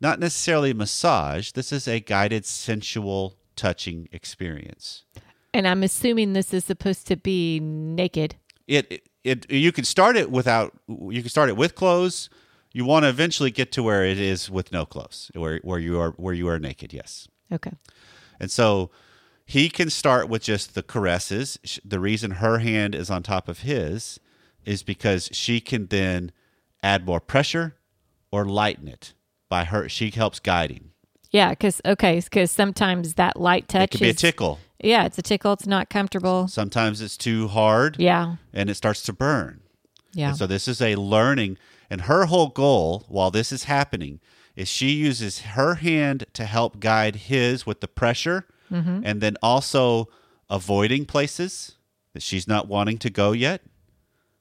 not 0.00 0.18
necessarily 0.18 0.72
massage, 0.72 1.52
this 1.52 1.72
is 1.72 1.86
a 1.86 2.00
guided 2.00 2.46
sensual 2.46 3.36
touching 3.56 4.08
experience. 4.12 5.04
And 5.52 5.68
I'm 5.68 5.82
assuming 5.82 6.32
this 6.32 6.54
is 6.54 6.64
supposed 6.64 7.06
to 7.08 7.16
be 7.16 7.60
naked. 7.60 8.36
It 8.66 8.86
it 8.90 9.08
you 9.24 9.72
can 9.72 9.84
start 9.84 10.16
it 10.16 10.30
without 10.30 10.72
you 10.88 11.22
can 11.22 11.30
start 11.30 11.48
it 11.48 11.56
with 11.56 11.74
clothes. 11.74 12.28
You 12.72 12.84
want 12.84 13.04
to 13.04 13.08
eventually 13.08 13.50
get 13.50 13.70
to 13.72 13.82
where 13.82 14.04
it 14.04 14.18
is 14.18 14.50
with 14.50 14.72
no 14.72 14.86
clothes, 14.86 15.30
where 15.34 15.58
where 15.62 15.78
you 15.78 16.00
are 16.00 16.10
where 16.12 16.34
you 16.34 16.48
are 16.48 16.58
naked, 16.58 16.92
yes. 16.92 17.28
Okay. 17.52 17.72
And 18.40 18.50
so 18.50 18.90
he 19.44 19.68
can 19.68 19.90
start 19.90 20.28
with 20.28 20.42
just 20.42 20.74
the 20.74 20.82
caresses. 20.82 21.58
The 21.84 22.00
reason 22.00 22.32
her 22.32 22.58
hand 22.58 22.94
is 22.94 23.10
on 23.10 23.22
top 23.22 23.48
of 23.48 23.60
his 23.60 24.18
is 24.64 24.82
because 24.82 25.28
she 25.32 25.60
can 25.60 25.86
then 25.88 26.32
add 26.82 27.04
more 27.06 27.20
pressure 27.20 27.76
or 28.30 28.44
lighten 28.44 28.88
it 28.88 29.14
by 29.48 29.64
her. 29.64 29.88
She 29.88 30.10
helps 30.10 30.40
guiding. 30.40 30.90
Yeah, 31.30 31.50
because 31.50 31.80
okay, 31.84 32.20
because 32.20 32.50
sometimes 32.50 33.14
that 33.14 33.38
light 33.38 33.68
touch 33.68 33.82
It 33.82 33.90
could 33.92 34.00
be 34.00 34.10
a 34.10 34.14
tickle. 34.14 34.58
Yeah, 34.82 35.04
it's 35.04 35.18
a 35.18 35.22
tickle. 35.22 35.52
It's 35.52 35.66
not 35.66 35.88
comfortable. 35.90 36.48
Sometimes 36.48 37.00
it's 37.00 37.16
too 37.16 37.48
hard 37.48 37.96
Yeah, 37.98 38.36
and 38.52 38.68
it 38.68 38.74
starts 38.74 39.02
to 39.04 39.12
burn. 39.12 39.60
yeah. 40.12 40.28
And 40.28 40.36
so 40.36 40.46
this 40.46 40.68
is 40.68 40.80
a 40.80 40.96
learning, 40.96 41.58
and 41.88 42.02
her 42.02 42.26
whole 42.26 42.48
goal 42.48 43.04
while 43.08 43.30
this 43.30 43.52
is 43.52 43.64
happening 43.64 44.20
is 44.54 44.68
she 44.68 44.90
uses 44.90 45.40
her 45.40 45.76
hand 45.76 46.26
to 46.34 46.44
help 46.44 46.78
guide 46.80 47.16
his 47.16 47.64
with 47.64 47.80
the 47.80 47.88
pressure, 47.88 48.46
mm-hmm. 48.70 49.00
and 49.04 49.20
then 49.20 49.36
also 49.42 50.08
avoiding 50.50 51.06
places 51.06 51.76
that 52.12 52.22
she's 52.22 52.46
not 52.46 52.68
wanting 52.68 52.98
to 52.98 53.08
go 53.10 53.32
yet. 53.32 53.62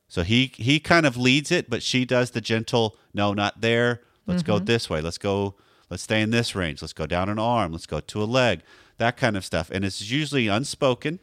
So 0.09 0.23
he 0.23 0.51
he 0.55 0.79
kind 0.81 1.05
of 1.05 1.15
leads 1.15 1.51
it, 1.51 1.69
but 1.69 1.81
she 1.81 2.03
does 2.03 2.31
the 2.31 2.41
gentle, 2.41 2.97
no, 3.13 3.33
not 3.33 3.61
there. 3.61 4.01
Let's 4.27 4.43
go 4.43 4.55
mm-hmm. 4.57 4.65
this 4.65 4.89
way. 4.89 5.01
Let's 5.01 5.17
go. 5.17 5.55
Let's 5.89 6.03
stay 6.03 6.21
in 6.21 6.31
this 6.31 6.55
range. 6.55 6.81
Let's 6.81 6.93
go 6.93 7.05
down 7.05 7.27
an 7.29 7.39
arm. 7.39 7.71
Let's 7.71 7.85
go 7.85 7.99
to 7.99 8.23
a 8.23 8.25
leg. 8.25 8.61
That 9.01 9.17
kind 9.17 9.35
of 9.35 9.43
stuff, 9.43 9.71
and 9.71 9.83
it's 9.83 10.11
usually 10.11 10.47
unspoken. 10.47 11.17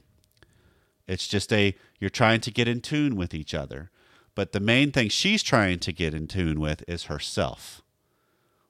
It's 1.07 1.29
just 1.29 1.53
a 1.53 1.77
you're 2.01 2.11
trying 2.11 2.41
to 2.41 2.51
get 2.51 2.67
in 2.67 2.81
tune 2.81 3.15
with 3.15 3.33
each 3.33 3.55
other. 3.55 3.93
But 4.35 4.51
the 4.51 4.59
main 4.59 4.91
thing 4.91 5.11
she's 5.11 5.45
trying 5.45 5.79
to 5.79 5.93
get 5.93 6.13
in 6.13 6.27
tune 6.27 6.59
with 6.59 6.83
is 6.89 7.05
herself. 7.05 7.81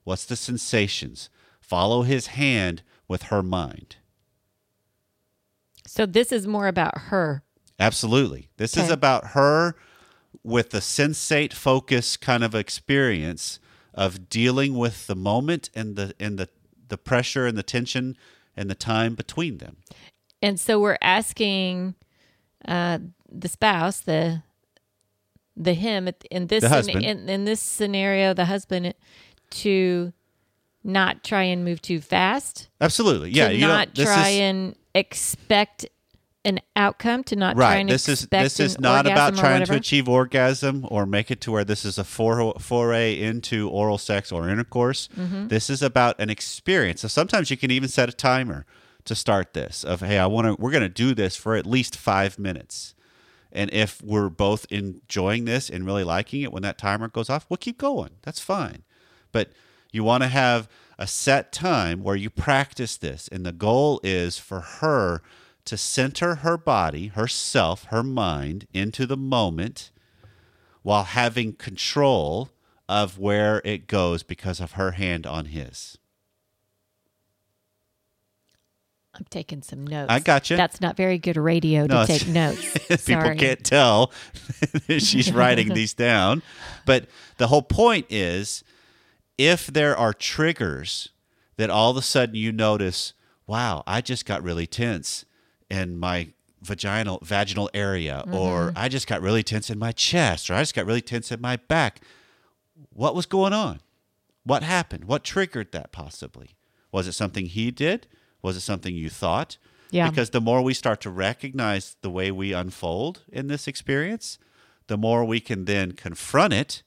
What's 0.05 0.27
the 0.27 0.37
sensations? 0.37 1.31
Follow 1.59 2.03
his 2.03 2.27
hand 2.27 2.83
with 3.09 3.23
her 3.25 3.43
mind. 3.43 3.97
so 5.87 6.05
this 6.05 6.31
is 6.31 6.47
more 6.47 6.67
about 6.67 6.99
her. 7.09 7.43
Absolutely. 7.81 8.51
This 8.59 8.77
is 8.77 8.91
about 8.91 9.29
her 9.29 9.75
with 10.43 10.69
the 10.69 10.81
sensate 10.81 11.55
focus 11.55 12.19
kind 12.19 12.45
of 12.45 12.55
experience 12.55 13.59
of 13.95 14.29
dealing 14.29 14.75
with 14.75 15.07
the 15.07 15.17
moment 15.17 15.71
and 15.75 15.97
the 15.97 16.13
and 16.21 16.39
the 16.39 16.51
the 16.89 16.99
pressure 16.99 17.47
and 17.47 17.57
the 17.57 17.63
tension 17.63 18.15
and 18.59 18.69
the 18.69 18.75
time 18.75 19.15
between 19.15 19.59
them. 19.59 19.79
And 20.43 20.59
so 20.61 20.79
we're 20.81 20.99
asking 21.01 21.95
uh, 22.67 22.99
the 23.31 23.49
spouse, 23.49 24.01
the 24.01 24.43
the 25.57 25.75
him 25.75 26.09
in 26.31 26.47
this 26.47 26.65
husband. 26.65 27.05
in, 27.05 27.29
in 27.29 27.45
this 27.45 27.61
scenario, 27.61 28.33
the 28.33 28.45
husband 28.45 28.95
to 29.51 30.13
not 30.85 31.25
try 31.25 31.43
and 31.43 31.65
move 31.65 31.83
too 31.83 32.01
fast. 32.01 32.69
Absolutely. 32.81 33.31
Yeah. 33.31 33.49
to 33.49 33.55
you 33.55 33.67
not 33.67 33.95
try 33.95 34.29
is, 34.29 34.41
and 34.41 34.77
expect 34.95 35.87
an 36.45 36.61
outcome. 36.77 37.25
To 37.25 37.37
not 37.37 37.57
right. 37.57 37.87
This 37.87 38.09
is 38.09 38.27
this 38.31 38.61
is 38.61 38.79
not 38.81 39.07
about 39.07 39.37
trying 39.37 39.65
to 39.67 39.75
achieve 39.75 40.09
orgasm 40.09 40.87
or 40.89 41.07
make 41.07 41.31
it 41.31 41.41
to 41.43 41.53
where 41.53 41.65
this 41.65 41.85
is 41.85 41.99
a 41.99 42.05
for, 42.05 42.55
foray 42.59 43.21
into 43.21 43.69
oral 43.69 43.99
sex 43.99 44.33
or 44.33 44.49
intercourse. 44.49 45.09
Mm-hmm. 45.17 45.49
This 45.49 45.71
is 45.71 45.83
about 45.83 46.21
an 46.21 46.31
experience. 46.31 47.03
So 47.03 47.09
sometimes 47.09 47.51
you 47.51 47.57
can 47.57 47.71
even 47.71 47.89
set 47.89 48.09
a 48.09 48.13
timer 48.13 48.67
to 49.05 49.15
start 49.15 49.55
this 49.55 49.85
of 49.85 50.01
hey, 50.01 50.19
I 50.19 50.27
want 50.27 50.47
to 50.47 50.63
we're 50.63 50.71
going 50.71 50.83
to 50.83 50.89
do 50.89 51.15
this 51.15 51.37
for 51.37 51.57
at 51.57 51.67
least 51.67 51.97
5 51.97 52.39
minutes. 52.39 52.95
And 53.51 53.73
if 53.73 54.03
we're 54.03 54.29
both 54.29 54.67
enjoying 54.71 55.47
this 55.47 55.71
and 55.71 55.87
really 55.87 56.05
liking 56.05 56.43
it 56.43 56.53
when 56.53 56.63
that 56.63 56.77
timer 56.77 57.09
goes 57.09 57.31
off, 57.31 57.47
we'll 57.49 57.57
keep 57.57 57.79
going. 57.79 58.11
That's 58.23 58.41
fine. 58.41 58.83
But 59.33 59.53
you 59.91 60.05
want 60.05 60.23
to 60.23 60.29
have 60.29 60.69
a 60.99 61.07
set 61.07 61.53
time 61.53 62.03
where 62.03 62.17
you 62.17 62.29
practice 62.29 62.97
this. 62.97 63.29
And 63.29 63.47
the 63.47 63.53
goal 63.53 64.01
is 64.03 64.37
for 64.37 64.61
her 64.61 65.23
to 65.69 65.77
center 65.77 66.37
her 66.37 66.57
body, 66.57 67.09
herself, 67.09 67.85
her 67.85 68.03
mind 68.03 68.67
into 68.73 69.05
the 69.05 69.19
moment 69.19 69.91
while 70.83 71.05
having 71.05 71.53
control 71.53 72.49
of 72.89 73.19
where 73.19 73.61
it 73.67 73.87
goes 73.87 74.23
because 74.23 74.61
of 74.61 74.73
her 74.73 74.93
hand 74.93 75.27
on 75.27 75.45
his. 75.45 75.99
I'm 79.15 79.27
taking 79.29 79.61
some 79.61 79.87
notes. 79.87 80.11
I 80.11 80.21
gotcha. 80.21 80.57
That's 80.57 80.81
not 80.81 80.97
very 80.97 81.19
good 81.19 81.37
radio 81.37 81.85
No, 81.85 82.07
to 82.07 82.07
take 82.07 82.29
notes. 82.29 82.73
People 83.05 83.35
can't 83.35 83.63
tell 83.63 84.11
she's 84.89 85.31
writing 85.31 85.75
these 85.75 85.93
down. 85.93 86.41
But 86.87 87.09
the 87.37 87.49
whole 87.49 87.63
point 87.63 88.07
is 88.09 88.65
if 89.37 89.67
there 89.67 89.95
are 89.95 90.15
triggers 90.15 91.11
that 91.59 91.69
all 91.69 91.91
of 91.91 91.99
a 91.99 92.03
sudden 92.03 92.37
you 92.37 92.53
notice, 92.53 93.13
wow, 93.47 93.83
I 93.87 94.01
just 94.01 94.25
got 94.25 94.43
really 94.43 94.67
tense 94.67 95.27
in 95.71 95.99
my 95.99 96.29
vaginal 96.63 97.21
vaginal 97.23 97.71
area 97.73 98.25
or 98.33 98.73
I 98.75 98.89
just 98.89 99.07
got 99.07 99.23
really 99.23 99.43
tense 99.43 99.71
in 99.71 99.79
my 99.79 99.93
chest 99.93 100.51
or 100.51 100.55
I 100.55 100.61
just 100.61 100.75
got 100.75 100.87
really 100.87 101.01
tense 101.01 101.31
in 101.31 101.41
my 101.41 101.57
back. 101.57 102.01
What 102.93 103.15
was 103.15 103.27
going 103.27 103.53
on? 103.53 103.81
What 104.45 104.63
happened? 104.63 105.05
What 105.05 105.25
triggered 105.25 105.73
that 105.73 105.93
possibly? 105.93 106.57
Was 106.91 107.07
it 107.07 107.13
something 107.13 107.47
he 107.47 107.71
did? 107.71 108.07
Was 108.43 108.57
it 108.57 108.61
something 108.61 108.95
you 108.95 109.11
thought? 109.11 109.59
Yeah. 109.91 110.09
Because 110.11 110.31
the 110.31 110.41
more 110.41 110.63
we 110.63 110.75
start 110.75 111.01
to 111.03 111.11
recognize 111.11 111.97
the 112.03 112.11
way 112.11 112.31
we 112.31 112.53
unfold 112.53 113.23
in 113.31 113.49
this 113.49 113.67
experience, 113.69 114.39
the 114.87 114.97
more 114.97 115.25
we 115.25 115.41
can 115.41 115.65
then 115.65 115.93
confront 115.93 116.53
it 116.53 116.83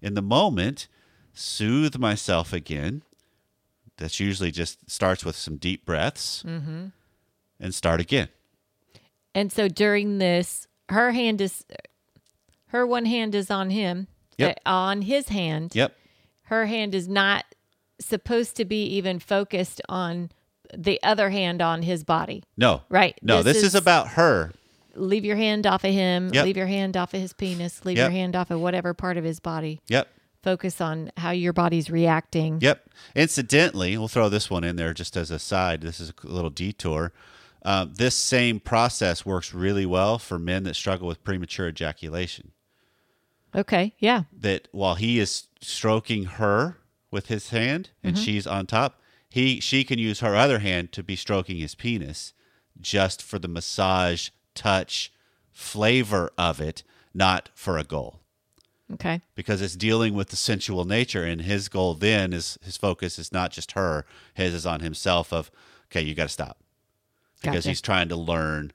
in 0.00 0.14
the 0.14 0.22
moment, 0.22 0.88
soothe 1.32 1.98
myself 1.98 2.52
again. 2.52 3.02
That's 3.98 4.20
usually 4.20 4.50
just 4.50 4.90
starts 4.90 5.24
with 5.24 5.36
some 5.36 5.56
deep 5.56 5.86
breaths 5.86 6.42
Mm-hmm. 6.46 6.86
And 7.60 7.74
start 7.74 8.00
again. 8.00 8.28
And 9.34 9.52
so 9.52 9.68
during 9.68 10.18
this, 10.18 10.66
her 10.88 11.12
hand 11.12 11.40
is, 11.40 11.64
her 12.68 12.86
one 12.86 13.04
hand 13.06 13.34
is 13.34 13.50
on 13.50 13.70
him, 13.70 14.08
Yep. 14.38 14.60
uh, 14.66 14.70
on 14.70 15.02
his 15.02 15.28
hand. 15.28 15.72
Yep. 15.74 15.94
Her 16.44 16.66
hand 16.66 16.94
is 16.94 17.08
not 17.08 17.44
supposed 18.00 18.56
to 18.56 18.64
be 18.64 18.84
even 18.86 19.18
focused 19.18 19.80
on 19.88 20.30
the 20.76 21.00
other 21.02 21.30
hand 21.30 21.62
on 21.62 21.82
his 21.82 22.04
body. 22.04 22.42
No. 22.56 22.82
Right. 22.88 23.18
No, 23.22 23.42
This 23.42 23.54
this, 23.54 23.62
is, 23.64 23.68
is- 23.68 23.74
about 23.76 24.08
her. 24.08 24.52
Leave 24.94 25.24
your 25.26 25.36
hand 25.36 25.66
off 25.66 25.84
of 25.84 25.92
him. 25.92 26.30
Yep. 26.32 26.44
Leave 26.46 26.56
your 26.56 26.66
hand 26.66 26.96
off 26.96 27.12
of 27.12 27.20
his 27.20 27.32
penis. 27.34 27.84
Leave 27.84 27.98
Yep. 27.98 28.04
your 28.10 28.18
hand 28.18 28.34
off 28.36 28.50
of 28.50 28.60
whatever 28.60 28.94
part 28.94 29.16
of 29.18 29.24
his 29.24 29.40
body. 29.40 29.80
Yep. 29.88 30.08
Focus 30.42 30.80
on 30.80 31.10
how 31.18 31.32
your 31.32 31.52
body's 31.52 31.90
reacting. 31.90 32.58
Yep. 32.62 32.88
Incidentally, 33.14 33.98
we'll 33.98 34.08
throw 34.08 34.28
this 34.30 34.48
one 34.48 34.64
in 34.64 34.76
there 34.76 34.94
just 34.94 35.16
as 35.16 35.30
a 35.30 35.38
side. 35.38 35.82
This 35.82 36.00
is 36.00 36.12
a 36.24 36.26
little 36.26 36.48
detour. 36.50 37.12
Uh, 37.66 37.84
this 37.92 38.14
same 38.14 38.60
process 38.60 39.26
works 39.26 39.52
really 39.52 39.84
well 39.84 40.18
for 40.20 40.38
men 40.38 40.62
that 40.62 40.76
struggle 40.76 41.08
with 41.08 41.24
premature 41.24 41.66
ejaculation. 41.68 42.52
Okay. 43.54 43.92
Yeah. 43.98 44.22
That 44.32 44.68
while 44.70 44.94
he 44.94 45.18
is 45.18 45.48
stroking 45.60 46.24
her 46.24 46.76
with 47.10 47.26
his 47.26 47.50
hand 47.50 47.90
and 48.04 48.16
she's 48.16 48.46
on 48.46 48.66
top, 48.66 49.00
he 49.28 49.58
she 49.58 49.82
can 49.82 49.98
use 49.98 50.20
her 50.20 50.36
other 50.36 50.60
hand 50.60 50.92
to 50.92 51.02
be 51.02 51.16
stroking 51.16 51.56
his 51.58 51.74
penis, 51.74 52.32
just 52.80 53.20
for 53.20 53.40
the 53.40 53.48
massage, 53.48 54.30
touch, 54.54 55.12
flavor 55.50 56.30
of 56.38 56.60
it, 56.60 56.84
not 57.12 57.48
for 57.54 57.78
a 57.78 57.84
goal 57.84 58.20
Okay. 58.92 59.22
because 59.34 59.60
it's 59.60 59.74
dealing 59.74 60.14
with 60.14 60.28
the 60.28 60.36
sensual 60.36 60.84
nature 60.84 61.24
and 61.24 61.40
his 61.42 61.68
goal 61.68 61.94
then 61.94 62.32
is 62.32 62.58
his 62.62 62.76
focus 62.76 63.18
is 63.18 63.32
not 63.32 63.50
just 63.50 63.72
her 63.72 64.04
his 64.34 64.54
is 64.54 64.66
on 64.66 64.80
himself 64.80 65.32
of 65.32 65.50
okay 65.90 66.02
you 66.02 66.14
got 66.14 66.24
to 66.24 66.28
stop 66.28 66.58
because 67.46 67.64
Gotcha. 67.64 67.68
he's 67.70 67.80
trying 67.80 68.08
to 68.08 68.16
learn 68.16 68.72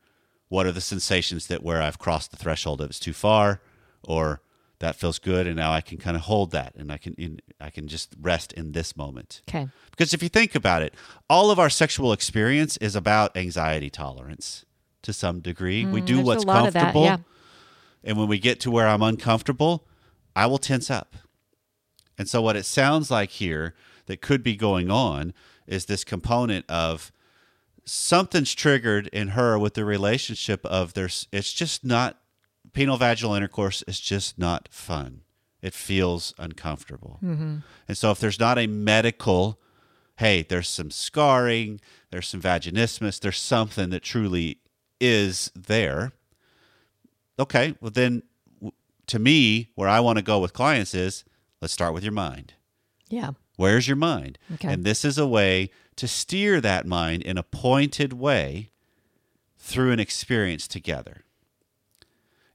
what 0.49 0.65
are 0.65 0.71
the 0.71 0.81
sensations 0.81 1.47
that 1.47 1.63
where 1.63 1.81
i've 1.81 1.99
crossed 1.99 2.31
the 2.31 2.37
threshold 2.37 2.81
of 2.81 2.89
it's 2.89 2.99
too 2.99 3.13
far 3.13 3.61
or 4.03 4.41
that 4.79 4.95
feels 4.95 5.19
good 5.19 5.45
and 5.47 5.55
now 5.55 5.71
i 5.71 5.81
can 5.81 5.97
kind 5.97 6.15
of 6.17 6.23
hold 6.23 6.51
that 6.51 6.73
and 6.75 6.91
i 6.91 6.97
can 6.97 7.13
in, 7.15 7.39
i 7.59 7.69
can 7.69 7.87
just 7.87 8.13
rest 8.19 8.51
in 8.53 8.71
this 8.71 8.97
moment 8.97 9.41
Okay. 9.49 9.67
because 9.91 10.13
if 10.13 10.21
you 10.23 10.29
think 10.29 10.55
about 10.55 10.81
it 10.81 10.93
all 11.29 11.51
of 11.51 11.59
our 11.59 11.69
sexual 11.69 12.11
experience 12.13 12.77
is 12.77 12.95
about 12.95 13.35
anxiety 13.37 13.89
tolerance 13.89 14.65
to 15.03 15.13
some 15.13 15.39
degree 15.39 15.85
we 15.85 16.01
do 16.01 16.19
Mm, 16.19 16.23
what's 16.25 16.45
that. 16.45 16.51
comfortable 16.51 17.03
Yeah. 17.03 17.17
and 18.03 18.17
when 18.17 18.27
we 18.27 18.39
get 18.39 18.59
to 18.61 18.71
where 18.71 18.87
I'm 18.87 19.01
uncomfortable, 19.03 19.87
I 20.35 20.45
will 20.47 20.57
tense 20.59 20.89
up. 20.91 21.15
And 22.17 22.27
so, 22.29 22.41
what 22.41 22.55
it 22.55 22.65
sounds 22.65 23.09
like 23.11 23.31
here 23.31 23.73
that 24.05 24.21
could 24.21 24.43
be 24.43 24.55
going 24.55 24.89
on 24.91 25.33
is 25.67 25.85
this 25.85 26.03
component 26.03 26.65
of 26.69 27.11
something's 27.85 28.53
triggered 28.53 29.07
in 29.07 29.29
her 29.29 29.57
with 29.57 29.73
the 29.73 29.85
relationship 29.85 30.65
of 30.65 30.93
there's, 30.93 31.27
it's 31.31 31.53
just 31.53 31.83
not, 31.83 32.17
penile 32.71 32.99
vaginal 32.99 33.35
intercourse 33.35 33.83
is 33.87 33.99
just 33.99 34.37
not 34.37 34.69
fun. 34.71 35.21
It 35.61 35.73
feels 35.73 36.33
uncomfortable. 36.39 37.19
Mm-hmm. 37.23 37.57
And 37.87 37.97
so, 37.97 38.09
if 38.09 38.19
there's 38.19 38.39
not 38.39 38.57
a 38.57 38.65
medical, 38.65 39.59
hey, 40.17 40.41
there's 40.41 40.67
some 40.67 40.89
scarring, 40.89 41.79
there's 42.09 42.27
some 42.27 42.41
vaginismus, 42.41 43.19
there's 43.19 43.37
something 43.37 43.91
that 43.91 44.01
truly 44.01 44.57
is 44.99 45.51
there 45.53 46.13
okay, 47.41 47.75
well 47.81 47.91
then 47.91 48.23
to 49.07 49.19
me, 49.19 49.69
where 49.75 49.89
I 49.89 49.99
want 49.99 50.17
to 50.19 50.23
go 50.23 50.39
with 50.39 50.53
clients 50.53 50.93
is 50.93 51.25
let's 51.61 51.73
start 51.73 51.93
with 51.93 52.03
your 52.03 52.13
mind. 52.13 52.53
Yeah. 53.09 53.31
Where's 53.57 53.87
your 53.87 53.97
mind? 53.97 54.37
Okay. 54.53 54.71
And 54.71 54.85
this 54.85 55.03
is 55.03 55.17
a 55.17 55.27
way 55.27 55.69
to 55.95 56.07
steer 56.07 56.61
that 56.61 56.85
mind 56.85 57.21
in 57.23 57.37
a 57.37 57.43
pointed 57.43 58.13
way 58.13 58.71
through 59.57 59.91
an 59.91 59.99
experience 59.99 60.67
together. 60.67 61.23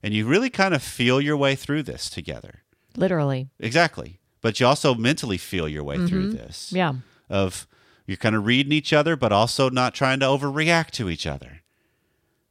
And 0.03 0.13
you 0.13 0.27
really 0.27 0.49
kind 0.49 0.73
of 0.73 0.83
feel 0.83 1.19
your 1.19 1.37
way 1.37 1.55
through 1.55 1.83
this 1.83 2.09
together. 2.09 2.61
Literally. 2.95 3.49
Exactly. 3.59 4.19
But 4.41 4.59
you 4.59 4.67
also 4.67 4.93
mentally 4.93 5.37
feel 5.37 5.67
your 5.67 5.83
way 5.83 6.05
through 6.05 6.31
this. 6.31 6.71
Yeah. 6.71 6.93
Of 7.29 7.67
you're 8.05 8.17
kind 8.17 8.35
of 8.35 8.45
reading 8.45 8.71
each 8.71 8.93
other, 8.93 9.15
but 9.15 9.31
also 9.31 9.69
not 9.69 9.93
trying 9.93 10.19
to 10.19 10.25
overreact 10.25 10.91
to 10.91 11.09
each 11.09 11.25
other. 11.25 11.61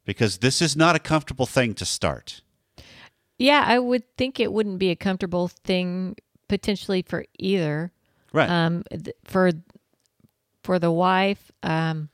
Because 0.05 0.39
this 0.39 0.61
is 0.61 0.75
not 0.75 0.95
a 0.95 0.99
comfortable 0.99 1.45
thing 1.45 1.73
to 1.75 1.85
start. 1.85 2.41
Yeah. 3.37 3.63
I 3.65 3.79
would 3.79 4.03
think 4.17 4.39
it 4.39 4.51
wouldn't 4.51 4.79
be 4.79 4.89
a 4.89 4.95
comfortable 4.95 5.47
thing 5.47 6.15
potentially 6.47 7.01
for 7.01 7.25
either. 7.39 7.91
Right. 8.33 8.49
Um, 8.49 8.83
th- 8.91 9.15
for 9.23 9.51
for 10.67 10.77
the 10.79 10.91
wife, 10.91 11.49
um, 11.63 12.09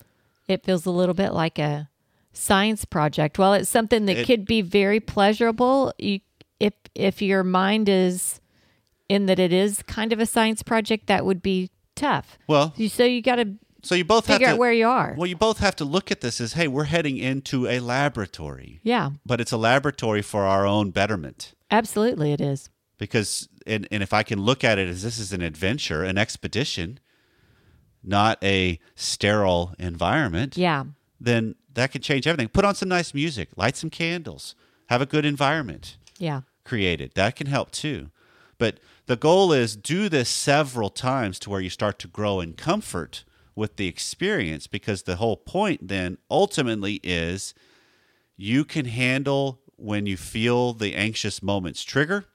it 0.48 0.64
feels 0.64 0.86
a 0.86 0.92
little 0.92 1.16
bit 1.16 1.34
like 1.34 1.58
a 1.58 1.90
science 2.34 2.86
project. 2.86 3.40
Well, 3.40 3.54
it's 3.56 3.68
something 3.70 4.06
that 4.06 4.18
It- 4.20 4.28
could 4.28 4.46
be 4.46 4.62
very 4.62 5.00
pleasurable. 5.00 5.92
You, 5.98 6.20
if 6.60 6.74
if 6.94 7.20
your 7.22 7.44
mind 7.44 7.90
is 7.90 8.40
in 9.10 9.26
that 9.26 9.40
it 9.40 9.52
is 9.52 9.82
kind 9.88 10.14
of 10.14 10.20
a 10.20 10.26
science 10.28 10.62
project, 10.62 11.08
that 11.08 11.26
would 11.26 11.42
be 11.42 11.72
tough. 11.96 12.38
well, 12.48 12.74
You- 12.78 12.90
So 12.90 13.04
you 13.04 13.22
got 13.24 13.38
to 13.38 13.56
so 13.82 13.96
you 13.96 14.06
both 14.06 14.28
figure 14.28 14.48
have 14.48 14.54
out 14.54 14.58
to 14.58 14.60
where 14.60 14.72
you 14.72 14.88
are. 14.88 15.16
Well, 15.18 15.26
you 15.28 15.36
both 15.36 15.58
have 15.58 15.76
to 15.78 15.86
look 15.86 16.12
at 16.12 16.22
this 16.22 16.40
as, 16.40 16.54
hey, 16.54 16.68
we're 16.68 16.86
heading 16.86 17.18
into 17.18 17.68
a 17.68 17.80
laboratory, 17.80 18.80
yeah, 18.84 19.10
but 19.26 19.42
it's 19.42 19.52
a 19.52 19.58
laboratory 19.58 20.22
for 20.22 20.44
our 20.46 20.66
own 20.68 20.92
betterment. 20.92 21.54
absolutely, 21.72 22.32
it 22.32 22.40
is. 22.40 22.70
Because, 23.00 23.50
and, 23.66 23.88
and 23.92 24.02
if 24.04 24.14
I 24.14 24.22
can 24.24 24.40
look 24.40 24.64
at 24.64 24.78
it 24.78 24.88
as 24.88 25.02
this 25.02 25.18
is 25.18 25.34
an 25.34 25.42
adventure, 25.42 26.04
an 26.04 26.18
expedition, 26.20 27.00
not 28.04 28.44
a 28.44 28.80
sterile 28.96 29.74
environment, 29.80 30.58
Yeah, 30.58 30.86
then 31.20 31.56
that 31.74 31.92
can 31.92 32.02
change 32.02 32.28
everything. 32.28 32.50
Put 32.50 32.66
on 32.66 32.76
some 32.76 32.90
nice 32.90 33.14
music, 33.14 33.50
light 33.56 33.76
some 33.76 33.90
candles, 33.90 34.56
have 34.88 35.02
a 35.02 35.06
good 35.06 35.26
environment 35.26 35.98
yeah, 36.18 36.42
created. 36.64 37.12
That 37.16 37.36
can 37.36 37.48
help 37.48 37.72
too. 37.72 38.12
But 38.58 38.80
the 39.06 39.16
goal 39.16 39.52
is 39.52 39.76
do 39.76 40.10
this 40.10 40.30
several 40.30 40.90
times 40.90 41.40
to 41.40 41.50
where 41.50 41.62
you 41.62 41.70
start 41.70 42.00
to 42.00 42.08
grow 42.08 42.40
in 42.40 42.54
comfort 42.54 43.24
with 43.56 43.76
the 43.76 43.88
experience 43.88 44.68
because 44.68 45.04
the 45.04 45.18
whole 45.18 45.38
point 45.38 45.88
then 45.88 46.18
ultimately 46.30 47.00
is 47.04 47.54
you 48.38 48.66
can 48.66 48.86
handle 48.86 49.60
when 49.76 50.06
you 50.06 50.18
feel 50.18 50.74
the 50.74 50.96
anxious 50.96 51.44
moments 51.44 51.84
trigger 51.84 52.26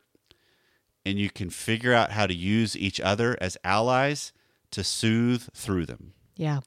and 1.04 1.18
you 1.18 1.30
can 1.30 1.50
figure 1.50 1.94
out 1.94 2.12
how 2.12 2.26
to 2.26 2.34
use 2.34 2.76
each 2.76 3.00
other 3.00 3.36
as 3.40 3.56
allies 3.64 4.32
to 4.70 4.84
soothe 4.84 5.48
through 5.54 5.86
them. 5.86 6.14
Yeah. 6.36 6.60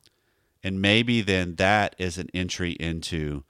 And 0.64 0.82
maybe 0.82 1.22
then 1.22 1.56
that 1.56 1.96
is 1.98 2.18
an 2.18 2.30
entry 2.34 2.72
into 2.74 3.44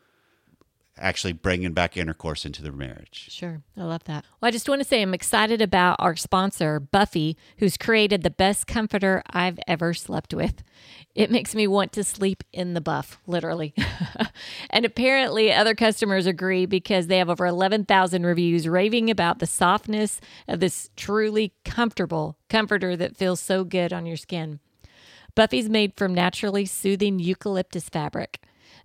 actually 0.98 1.34
bringing 1.34 1.74
back 1.74 1.98
intercourse 1.98 2.46
into 2.46 2.62
the 2.62 2.72
marriage. 2.72 3.28
Sure. 3.30 3.62
I 3.78 3.84
love 3.84 4.04
that. 4.06 4.26
Well, 4.40 4.48
I 4.48 4.52
just 4.52 4.68
want 4.68 4.82
to 4.82 4.88
say 4.88 5.02
I'm 5.02 5.14
excited 5.14 5.62
about 5.62 5.96
our 6.00 6.16
sponsor, 6.16 6.80
Buffy, 6.80 7.38
who's 7.58 7.78
created 7.78 8.24
the 8.24 8.30
best 8.30 8.68
comforter 8.68 9.24
I've 9.30 9.60
ever 9.68 9.94
slept 9.94 10.34
with. 10.34 10.64
It 11.14 11.32
makes 11.32 11.54
me 11.54 11.68
want 11.68 11.92
to 11.94 12.04
sleep 12.04 12.44
in 12.54 12.74
the 12.74 12.82
buff, 12.82 13.20
literally. 13.28 13.74
and 14.70 14.86
apparently, 14.86 15.52
other 15.52 15.76
customers 15.76 16.26
agree 16.26 16.66
because 16.66 17.08
they 17.08 17.18
have 17.18 17.30
over 17.30 17.46
11,000 17.46 18.26
reviews 18.26 18.68
raving 18.68 19.10
about 19.10 19.40
the 19.40 19.48
softness 19.48 20.22
of 20.48 20.60
this 20.60 20.90
truly 20.96 21.54
comfortable 21.66 22.38
comforter 22.50 22.96
that 22.96 23.18
feels 23.18 23.40
so 23.40 23.64
good 23.64 23.92
on 23.92 24.06
your 24.06 24.18
skin. 24.18 24.60
Buffy's 25.36 25.70
made 25.70 25.96
from 25.96 26.14
naturally 26.14 26.66
soothing 26.66 27.20
eucalyptus 27.20 27.90
fabric. 27.90 28.40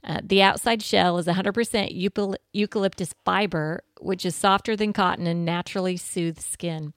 Uh, 0.06 0.20
the 0.22 0.42
outside 0.42 0.82
shell 0.82 1.18
is 1.18 1.26
100% 1.26 2.38
eucalyptus 2.52 3.14
fiber, 3.24 3.82
which 4.00 4.24
is 4.24 4.36
softer 4.36 4.76
than 4.76 4.92
cotton 4.92 5.26
and 5.26 5.44
naturally 5.44 5.96
soothes 5.96 6.44
skin. 6.44 6.92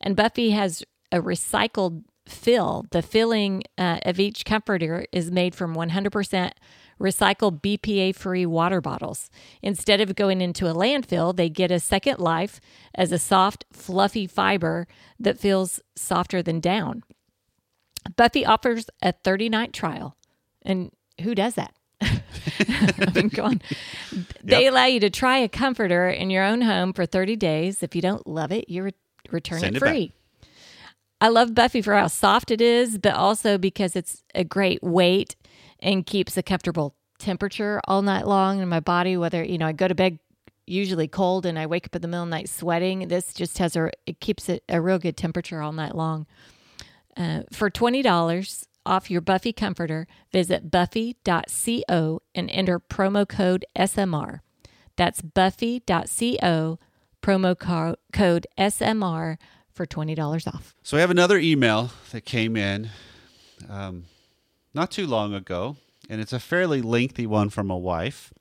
And 0.00 0.16
Buffy 0.16 0.50
has 0.50 0.82
a 1.12 1.20
recycled 1.20 2.02
fill. 2.26 2.86
The 2.90 3.02
filling 3.02 3.62
uh, 3.76 4.00
of 4.02 4.18
each 4.18 4.44
comforter 4.44 5.06
is 5.12 5.30
made 5.30 5.54
from 5.54 5.74
100% 5.74 6.52
recycled 7.00 7.60
BPA 7.60 8.14
free 8.14 8.44
water 8.44 8.80
bottles. 8.80 9.30
Instead 9.62 10.00
of 10.00 10.16
going 10.16 10.40
into 10.40 10.66
a 10.66 10.74
landfill, 10.74 11.34
they 11.34 11.48
get 11.48 11.70
a 11.70 11.78
second 11.78 12.18
life 12.18 12.60
as 12.94 13.12
a 13.12 13.18
soft, 13.18 13.64
fluffy 13.72 14.26
fiber 14.26 14.88
that 15.18 15.38
feels 15.38 15.80
softer 15.94 16.42
than 16.42 16.58
down. 16.58 17.04
Buffy 18.16 18.44
offers 18.44 18.86
a 19.00 19.12
30 19.12 19.48
night 19.48 19.72
trial. 19.72 20.16
And 20.62 20.90
who 21.22 21.34
does 21.34 21.54
that? 21.54 21.77
I 22.00 23.12
mean, 23.14 23.30
come 23.30 23.44
on. 23.44 23.62
They 24.42 24.64
yep. 24.64 24.72
allow 24.72 24.86
you 24.86 25.00
to 25.00 25.10
try 25.10 25.38
a 25.38 25.48
comforter 25.48 26.08
in 26.08 26.30
your 26.30 26.44
own 26.44 26.62
home 26.62 26.92
for 26.92 27.06
30 27.06 27.36
days. 27.36 27.82
If 27.82 27.94
you 27.94 28.02
don't 28.02 28.26
love 28.26 28.52
it, 28.52 28.68
you 28.68 28.84
re- 28.84 28.94
return 29.30 29.60
Send 29.60 29.76
it 29.76 29.80
free. 29.80 30.12
I 31.20 31.28
love 31.28 31.54
Buffy 31.54 31.82
for 31.82 31.94
how 31.94 32.06
soft 32.06 32.50
it 32.50 32.60
is, 32.60 32.98
but 32.98 33.14
also 33.14 33.58
because 33.58 33.96
it's 33.96 34.22
a 34.34 34.44
great 34.44 34.82
weight 34.82 35.34
and 35.80 36.06
keeps 36.06 36.36
a 36.36 36.42
comfortable 36.42 36.94
temperature 37.18 37.80
all 37.88 38.02
night 38.02 38.26
long 38.26 38.60
in 38.60 38.68
my 38.68 38.80
body. 38.80 39.16
Whether, 39.16 39.42
you 39.42 39.58
know, 39.58 39.66
I 39.66 39.72
go 39.72 39.88
to 39.88 39.94
bed 39.94 40.20
usually 40.68 41.08
cold 41.08 41.46
and 41.46 41.58
I 41.58 41.66
wake 41.66 41.86
up 41.86 41.96
in 41.96 42.02
the 42.02 42.08
middle 42.08 42.22
of 42.22 42.28
the 42.28 42.36
night 42.36 42.48
sweating. 42.48 43.08
This 43.08 43.32
just 43.32 43.58
has 43.58 43.74
a, 43.74 43.90
it 44.06 44.20
keeps 44.20 44.48
it 44.48 44.62
a 44.68 44.80
real 44.80 44.98
good 44.98 45.16
temperature 45.16 45.60
all 45.60 45.72
night 45.72 45.96
long. 45.96 46.26
Uh, 47.16 47.42
for 47.52 47.68
$20, 47.68 48.66
off 48.88 49.10
your 49.10 49.20
Buffy 49.20 49.52
comforter, 49.52 50.06
visit 50.32 50.70
buffy.co 50.70 52.22
and 52.34 52.50
enter 52.50 52.80
promo 52.80 53.28
code 53.28 53.64
SMR. 53.76 54.40
That's 54.96 55.22
buffy.co, 55.22 56.78
promo 57.22 57.98
code 58.12 58.46
SMR 58.58 59.36
for 59.70 59.86
$20 59.86 60.46
off. 60.48 60.74
So 60.82 60.96
I 60.96 61.00
have 61.00 61.10
another 61.10 61.38
email 61.38 61.90
that 62.10 62.24
came 62.24 62.56
in 62.56 62.90
um, 63.68 64.04
not 64.74 64.90
too 64.90 65.06
long 65.06 65.34
ago, 65.34 65.76
and 66.08 66.20
it's 66.20 66.32
a 66.32 66.40
fairly 66.40 66.82
lengthy 66.82 67.26
one 67.26 67.50
from 67.50 67.70
a 67.70 67.78
wife. 67.78 68.32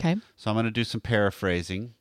Okay. 0.00 0.16
So 0.36 0.50
I'm 0.50 0.56
going 0.56 0.66
to 0.66 0.70
do 0.70 0.84
some 0.84 1.00
paraphrasing. 1.00 1.94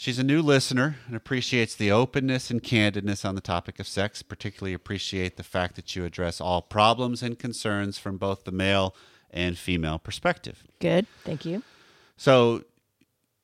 She's 0.00 0.20
a 0.20 0.22
new 0.22 0.42
listener 0.42 0.94
and 1.08 1.16
appreciates 1.16 1.74
the 1.74 1.90
openness 1.90 2.52
and 2.52 2.62
candidness 2.62 3.24
on 3.24 3.34
the 3.34 3.40
topic 3.40 3.80
of 3.80 3.88
sex. 3.88 4.22
Particularly 4.22 4.72
appreciate 4.72 5.36
the 5.36 5.42
fact 5.42 5.74
that 5.74 5.96
you 5.96 6.04
address 6.04 6.40
all 6.40 6.62
problems 6.62 7.20
and 7.20 7.36
concerns 7.36 7.98
from 7.98 8.16
both 8.16 8.44
the 8.44 8.52
male 8.52 8.94
and 9.32 9.58
female 9.58 9.98
perspective. 9.98 10.62
Good. 10.78 11.08
Thank 11.24 11.44
you. 11.44 11.64
So 12.16 12.62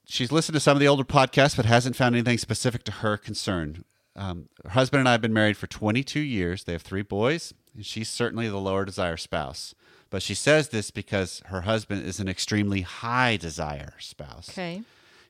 she's 0.06 0.30
listened 0.30 0.54
to 0.54 0.60
some 0.60 0.76
of 0.76 0.80
the 0.80 0.86
older 0.86 1.02
podcasts, 1.02 1.56
but 1.56 1.66
hasn't 1.66 1.96
found 1.96 2.14
anything 2.14 2.38
specific 2.38 2.84
to 2.84 2.92
her 2.92 3.16
concern. 3.16 3.84
Um, 4.14 4.48
her 4.62 4.70
husband 4.70 5.00
and 5.00 5.08
I 5.08 5.12
have 5.12 5.20
been 5.20 5.32
married 5.32 5.56
for 5.56 5.66
22 5.66 6.20
years. 6.20 6.62
They 6.62 6.74
have 6.74 6.82
three 6.82 7.02
boys, 7.02 7.52
and 7.74 7.84
she's 7.84 8.08
certainly 8.08 8.48
the 8.48 8.60
lower 8.60 8.84
desire 8.84 9.16
spouse. 9.16 9.74
But 10.08 10.22
she 10.22 10.34
says 10.34 10.68
this 10.68 10.92
because 10.92 11.42
her 11.46 11.62
husband 11.62 12.06
is 12.06 12.20
an 12.20 12.28
extremely 12.28 12.82
high 12.82 13.36
desire 13.38 13.94
spouse. 13.98 14.50
Okay. 14.50 14.82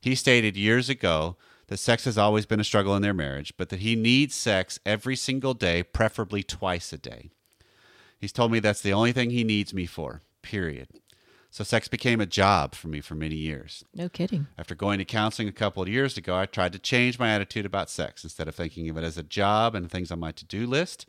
He 0.05 0.15
stated 0.15 0.55
years 0.55 0.91
ago 0.91 1.39
that 1.69 1.79
sex 1.79 2.05
has 2.05 2.19
always 2.19 2.45
been 2.45 2.61
a 2.61 2.65
struggle 2.65 2.95
in 2.95 3.01
their 3.01 3.15
marriage, 3.15 3.55
but 3.57 3.71
that 3.71 3.81
he 3.81 3.97
needs 3.97 4.35
sex 4.35 4.79
every 4.85 5.17
single 5.17 5.55
day, 5.55 5.83
preferably 5.83 6.43
twice 6.43 6.93
a 6.93 6.99
day. 6.99 7.31
He's 8.19 8.31
told 8.31 8.53
me 8.53 8.59
that's 8.59 8.83
the 8.83 8.93
only 8.93 9.13
thing 9.13 9.31
he 9.31 9.45
needs 9.45 9.73
me 9.73 9.87
for, 9.87 10.21
period. 10.43 10.89
So 11.51 11.65
sex 11.65 11.89
became 11.89 12.21
a 12.21 12.27
job 12.27 12.75
for 12.75 12.89
me 12.89 13.01
for 13.01 13.15
many 13.15 13.37
years. 13.37 13.83
No 13.95 14.11
kidding. 14.11 14.47
After 14.59 14.75
going 14.75 14.99
to 14.99 15.07
counseling 15.07 15.49
a 15.49 15.53
couple 15.53 15.83
of 15.83 15.89
years 15.89 16.19
ago, 16.19 16.37
I 16.37 16.45
tried 16.45 16.75
to 16.75 16.79
change 16.79 17.19
my 17.19 17.31
attitude 17.31 17.65
about 17.65 17.89
sex. 17.89 18.25
Instead 18.25 18.47
of 18.47 18.55
thinking 18.55 18.91
of 18.91 18.99
it 18.99 19.05
as 19.05 19.17
a 19.17 19.23
job 19.23 19.75
and 19.75 19.91
things 19.91 20.13
on 20.13 20.21
my 20.21 20.33
to 20.33 20.45
do 20.45 20.67
list, 20.67 21.07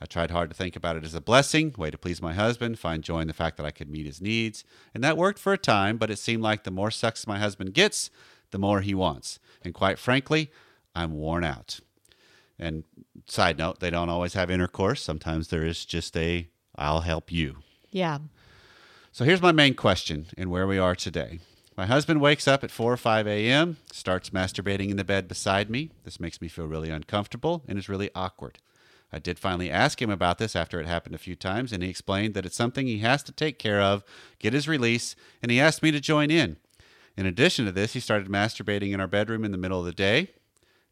I 0.00 0.04
tried 0.04 0.30
hard 0.30 0.50
to 0.50 0.56
think 0.56 0.76
about 0.76 0.96
it 0.96 1.04
as 1.04 1.14
a 1.14 1.22
blessing, 1.22 1.74
way 1.78 1.90
to 1.90 1.96
please 1.96 2.20
my 2.20 2.34
husband, 2.34 2.78
find 2.78 3.02
joy 3.02 3.20
in 3.20 3.28
the 3.28 3.34
fact 3.34 3.56
that 3.56 3.64
I 3.64 3.70
could 3.70 3.88
meet 3.88 4.04
his 4.04 4.20
needs. 4.20 4.62
And 4.94 5.02
that 5.02 5.16
worked 5.16 5.38
for 5.38 5.54
a 5.54 5.58
time, 5.58 5.96
but 5.96 6.10
it 6.10 6.18
seemed 6.18 6.42
like 6.42 6.64
the 6.64 6.70
more 6.70 6.90
sex 6.90 7.26
my 7.26 7.38
husband 7.38 7.72
gets, 7.72 8.10
the 8.50 8.58
more 8.58 8.80
he 8.80 8.94
wants. 8.94 9.38
And 9.62 9.74
quite 9.74 9.98
frankly, 9.98 10.50
I'm 10.94 11.12
worn 11.12 11.44
out. 11.44 11.80
And 12.58 12.84
side 13.26 13.58
note, 13.58 13.80
they 13.80 13.90
don't 13.90 14.08
always 14.08 14.34
have 14.34 14.50
intercourse. 14.50 15.02
Sometimes 15.02 15.48
there 15.48 15.64
is 15.64 15.84
just 15.84 16.16
a 16.16 16.48
I'll 16.76 17.00
help 17.00 17.32
you. 17.32 17.58
Yeah. 17.90 18.18
So 19.12 19.24
here's 19.24 19.42
my 19.42 19.52
main 19.52 19.74
question 19.74 20.26
and 20.36 20.50
where 20.50 20.66
we 20.66 20.78
are 20.78 20.94
today. 20.94 21.40
My 21.76 21.86
husband 21.86 22.20
wakes 22.20 22.48
up 22.48 22.64
at 22.64 22.70
4 22.70 22.92
or 22.92 22.96
5 22.96 23.26
a.m., 23.26 23.76
starts 23.92 24.30
masturbating 24.30 24.90
in 24.90 24.96
the 24.96 25.04
bed 25.04 25.28
beside 25.28 25.68
me. 25.68 25.90
This 26.04 26.20
makes 26.20 26.40
me 26.40 26.48
feel 26.48 26.66
really 26.66 26.90
uncomfortable 26.90 27.62
and 27.68 27.78
is 27.78 27.88
really 27.88 28.10
awkward. 28.14 28.58
I 29.12 29.18
did 29.18 29.38
finally 29.38 29.70
ask 29.70 30.00
him 30.00 30.10
about 30.10 30.38
this 30.38 30.56
after 30.56 30.80
it 30.80 30.86
happened 30.86 31.14
a 31.14 31.18
few 31.18 31.36
times, 31.36 31.72
and 31.72 31.82
he 31.82 31.88
explained 31.88 32.34
that 32.34 32.44
it's 32.46 32.56
something 32.56 32.86
he 32.86 32.98
has 32.98 33.22
to 33.24 33.32
take 33.32 33.58
care 33.58 33.80
of, 33.80 34.04
get 34.38 34.52
his 34.52 34.66
release, 34.66 35.16
and 35.42 35.50
he 35.50 35.60
asked 35.60 35.82
me 35.82 35.90
to 35.92 36.00
join 36.00 36.30
in. 36.30 36.56
In 37.16 37.26
addition 37.26 37.64
to 37.64 37.72
this, 37.72 37.94
he 37.94 38.00
started 38.00 38.28
masturbating 38.28 38.92
in 38.92 39.00
our 39.00 39.06
bedroom 39.06 39.44
in 39.44 39.52
the 39.52 39.58
middle 39.58 39.80
of 39.80 39.86
the 39.86 39.92
day, 39.92 40.30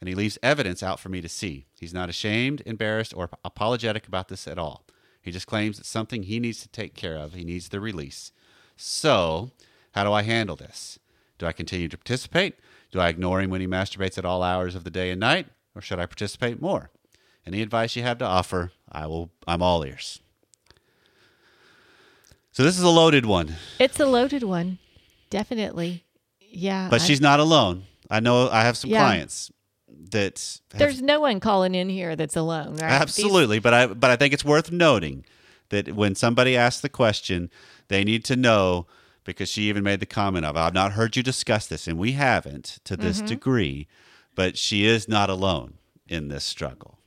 and 0.01 0.09
he 0.09 0.15
leaves 0.15 0.39
evidence 0.43 0.83
out 0.83 0.99
for 0.99 1.09
me 1.09 1.21
to 1.21 1.29
see. 1.29 1.67
He's 1.79 1.95
not 1.95 2.09
ashamed, 2.09 2.63
embarrassed, 2.65 3.15
or 3.15 3.31
apologetic 3.45 4.07
about 4.07 4.29
this 4.29 4.49
at 4.49 4.59
all. 4.59 4.85
He 5.21 5.31
just 5.31 5.47
claims 5.47 5.79
it's 5.79 5.89
something 5.89 6.23
he 6.23 6.41
needs 6.41 6.61
to 6.63 6.69
take 6.69 6.95
care 6.95 7.17
of. 7.17 7.35
He 7.35 7.45
needs 7.45 7.69
the 7.69 7.81
release. 7.81 8.33
So, 8.77 9.51
how 9.93 10.05
do 10.05 10.13
I 10.13 10.23
handle 10.23 10.57
this? 10.57 10.99
Do 11.39 11.47
I 11.47 11.53
continue 11.53 11.89
to 11.89 11.99
participate? 11.99 12.57
Do 12.91 13.01
I 13.01 13.09
ignore 13.09 13.41
him 13.41 13.51
when 13.51 13.61
he 13.61 13.67
masturbates 13.67 14.19
at 14.19 14.25
all 14.25 14.43
hours 14.43 14.75
of 14.75 14.85
the 14.85 14.91
day 14.91 15.11
and 15.11 15.21
night? 15.21 15.47
Or 15.75 15.81
should 15.81 15.99
I 15.99 16.07
participate 16.07 16.61
more? 16.61 16.91
Any 17.47 17.61
advice 17.61 17.97
you 17.97 18.03
have 18.03 18.19
to 18.19 18.25
offer, 18.25 18.73
I 18.91 19.07
will 19.07 19.31
I'm 19.47 19.63
all 19.63 19.85
ears. 19.85 20.21
So 22.53 22.63
this 22.63 22.79
is 22.79 22.85
a 22.85 22.89
loaded 22.89 23.27
one. 23.27 23.57
It's 23.79 23.99
a 23.99 24.07
loaded 24.07 24.45
one. 24.45 24.79
Definitely. 25.29 26.04
Yeah. 26.55 26.89
But 26.91 27.01
I, 27.03 27.05
she's 27.05 27.21
not 27.21 27.41
alone. 27.41 27.85
I 28.11 28.21
know 28.21 28.49
I 28.49 28.63
have 28.63 28.77
some 28.77 28.91
yeah. 28.91 29.01
clients 29.01 29.51
that 30.11 30.61
have, 30.73 30.79
There's 30.79 31.03
no 31.03 31.21
one 31.21 31.41
calling 31.41 31.75
in 31.75 31.89
here 31.89 32.17
that's 32.17 32.37
alone, 32.37 32.75
right? 32.75 32.91
Absolutely, 32.91 33.57
These... 33.57 33.63
but 33.63 33.75
I 33.75 33.87
but 33.87 34.11
I 34.11 34.17
think 34.17 34.33
it's 34.33 34.45
worth 34.45 34.71
noting 34.71 35.25
that 35.71 35.95
when 35.95 36.15
somebody 36.15 36.57
asks 36.57 36.81
the 36.81 36.89
question, 36.89 37.51
they 37.89 38.05
need 38.05 38.25
to 38.27 38.37
know 38.37 38.87
because 39.25 39.49
she 39.49 39.63
even 39.63 39.83
made 39.83 40.01
the 40.01 40.07
comment 40.07 40.45
of 40.45 40.57
I've 40.57 40.75
not 40.75 40.93
heard 40.93 41.17
you 41.17 41.23
discuss 41.23 41.67
this 41.67 41.89
and 41.89 41.99
we 41.99 42.13
haven't 42.13 42.79
to 42.85 42.97
this 42.97 43.19
mm-hmm. 43.19 43.27
degree, 43.27 43.89
but 44.35 44.59
she 44.59 44.85
is 44.87 45.09
not 45.09 45.31
alone 45.31 45.75
in 46.07 46.29
this 46.29 46.45
struggle. 46.45 46.99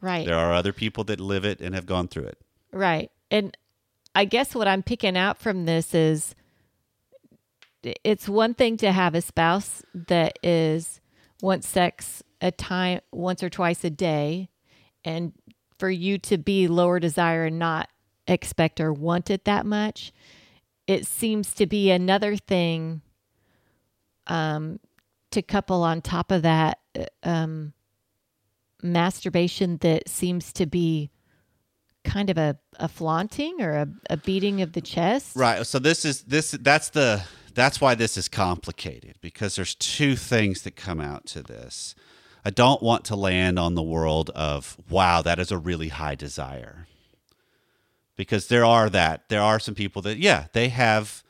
Right. 0.00 0.26
There 0.26 0.38
are 0.38 0.52
other 0.52 0.72
people 0.72 1.04
that 1.04 1.18
live 1.18 1.44
it 1.44 1.60
and 1.60 1.74
have 1.74 1.86
gone 1.86 2.08
through 2.08 2.24
it. 2.24 2.38
Right. 2.72 3.10
And 3.30 3.56
I 4.14 4.24
guess 4.24 4.54
what 4.54 4.68
I'm 4.68 4.82
picking 4.82 5.16
out 5.16 5.38
from 5.38 5.64
this 5.64 5.94
is 5.94 6.34
it's 8.04 8.28
one 8.28 8.54
thing 8.54 8.76
to 8.78 8.92
have 8.92 9.14
a 9.14 9.20
spouse 9.20 9.82
that 9.94 10.38
is 10.42 11.00
wants 11.42 11.68
sex 11.68 12.22
a 12.40 12.50
time 12.50 13.00
once 13.12 13.42
or 13.42 13.50
twice 13.50 13.84
a 13.84 13.90
day 13.90 14.48
and 15.04 15.32
for 15.78 15.90
you 15.90 16.18
to 16.18 16.38
be 16.38 16.68
lower 16.68 16.98
desire 16.98 17.44
and 17.46 17.58
not 17.58 17.88
expect 18.26 18.80
or 18.80 18.92
want 18.92 19.30
it 19.30 19.44
that 19.44 19.66
much 19.66 20.12
it 20.86 21.06
seems 21.06 21.52
to 21.54 21.66
be 21.66 21.90
another 21.90 22.36
thing 22.36 23.02
um 24.26 24.80
to 25.30 25.42
couple 25.42 25.82
on 25.82 26.00
top 26.00 26.30
of 26.30 26.42
that 26.42 26.78
uh, 26.98 27.04
um 27.22 27.72
masturbation 28.82 29.78
that 29.78 30.08
seems 30.08 30.52
to 30.52 30.66
be 30.66 31.10
kind 32.04 32.30
of 32.30 32.38
a, 32.38 32.56
a 32.78 32.86
flaunting 32.86 33.60
or 33.60 33.72
a, 33.72 33.88
a 34.10 34.16
beating 34.16 34.60
of 34.60 34.72
the 34.72 34.80
chest. 34.80 35.34
Right. 35.34 35.66
So 35.66 35.78
this 35.78 36.04
is 36.04 36.22
this 36.22 36.52
that's 36.52 36.90
the 36.90 37.24
that's 37.54 37.80
why 37.80 37.94
this 37.94 38.16
is 38.16 38.28
complicated 38.28 39.16
because 39.20 39.56
there's 39.56 39.74
two 39.74 40.16
things 40.16 40.62
that 40.62 40.76
come 40.76 41.00
out 41.00 41.26
to 41.26 41.42
this. 41.42 41.94
I 42.44 42.50
don't 42.50 42.82
want 42.82 43.04
to 43.06 43.16
land 43.16 43.58
on 43.58 43.74
the 43.74 43.82
world 43.82 44.30
of, 44.34 44.76
wow, 44.90 45.22
that 45.22 45.38
is 45.38 45.50
a 45.50 45.58
really 45.58 45.88
high 45.88 46.14
desire. 46.14 46.86
because 48.16 48.46
there 48.48 48.64
are 48.64 48.88
that 48.90 49.28
there 49.28 49.42
are 49.42 49.58
some 49.58 49.74
people 49.74 50.00
that 50.02 50.18
yeah 50.18 50.46
they 50.52 50.68
have 50.68 51.22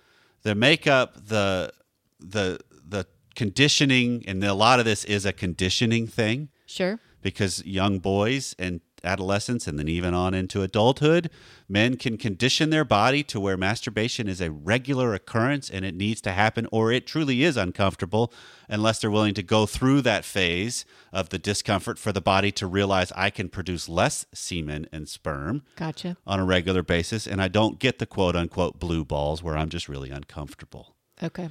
the 0.43 0.55
makeup 0.55 1.15
the 1.29 1.73
the 2.21 2.59
the 2.87 3.07
conditioning 3.35 4.23
and 4.29 4.45
a 4.45 4.53
lot 4.55 4.79
of 4.79 4.85
this 4.85 5.05
is 5.05 5.25
a 5.25 5.33
conditioning 5.33 6.07
thing 6.07 6.49
Sure. 6.67 6.99
because 7.23 7.65
young 7.65 7.99
boys 8.01 8.55
and 8.59 8.81
adolescents 9.05 9.67
and 9.67 9.79
then 9.79 9.89
even 9.89 10.15
on 10.15 10.35
into 10.35 10.63
adulthood 10.63 11.31
men 11.69 11.97
can 11.97 12.17
condition 12.17 12.71
their 12.71 12.85
body 12.85 13.23
to 13.23 13.39
where 13.41 13.57
masturbation 13.57 14.29
is 14.29 14.41
a 14.41 14.51
regular 14.51 15.15
occurrence 15.15 15.71
and 15.71 15.85
it 15.85 15.95
needs 15.95 16.21
to 16.21 16.33
happen 16.33 16.67
or 16.73 16.91
it 16.91 17.07
truly 17.07 17.43
is 17.43 17.57
uncomfortable 17.57 18.33
unless 18.69 18.99
they're 18.99 19.11
willing 19.11 19.35
to 19.35 19.43
go 19.43 19.67
through 19.67 20.01
that 20.01 20.25
phase 20.25 20.85
of 21.13 21.29
the 21.29 21.39
discomfort 21.39 21.99
for 21.99 22.13
the 22.13 22.21
body 22.21 22.51
to 22.51 22.67
realize 22.67 23.13
I 23.13 23.31
can 23.31 23.49
produce 23.49 23.89
less 23.89 24.27
semen 24.33 24.89
and 24.93 25.09
sperm 25.09 25.63
Gotcha. 25.77 26.17
on 26.27 26.41
a 26.41 26.45
regular 26.45 26.83
basis 26.83 27.27
and 27.27 27.41
I 27.41 27.49
don't 27.49 27.79
get 27.79 27.99
the 27.99 28.07
quote 28.07 28.37
unquote 28.37 28.79
blue 28.79 29.05
balls 29.05 29.43
where 29.43 29.57
I'm 29.57 29.69
just 29.69 29.89
really 29.89 30.11
uncomfortable 30.11 30.95
Okay. 31.23 31.49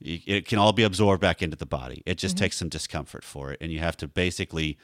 it 0.00 0.46
can 0.46 0.58
all 0.58 0.72
be 0.72 0.82
absorbed 0.82 1.20
back 1.20 1.42
into 1.42 1.56
the 1.56 1.66
body. 1.66 2.02
It 2.06 2.18
just 2.18 2.36
mm-hmm. 2.36 2.44
takes 2.44 2.56
some 2.58 2.68
discomfort 2.68 3.24
for 3.24 3.52
it, 3.52 3.58
and 3.60 3.72
you 3.72 3.80
have 3.80 3.96
to 3.96 4.06
basically 4.06 4.78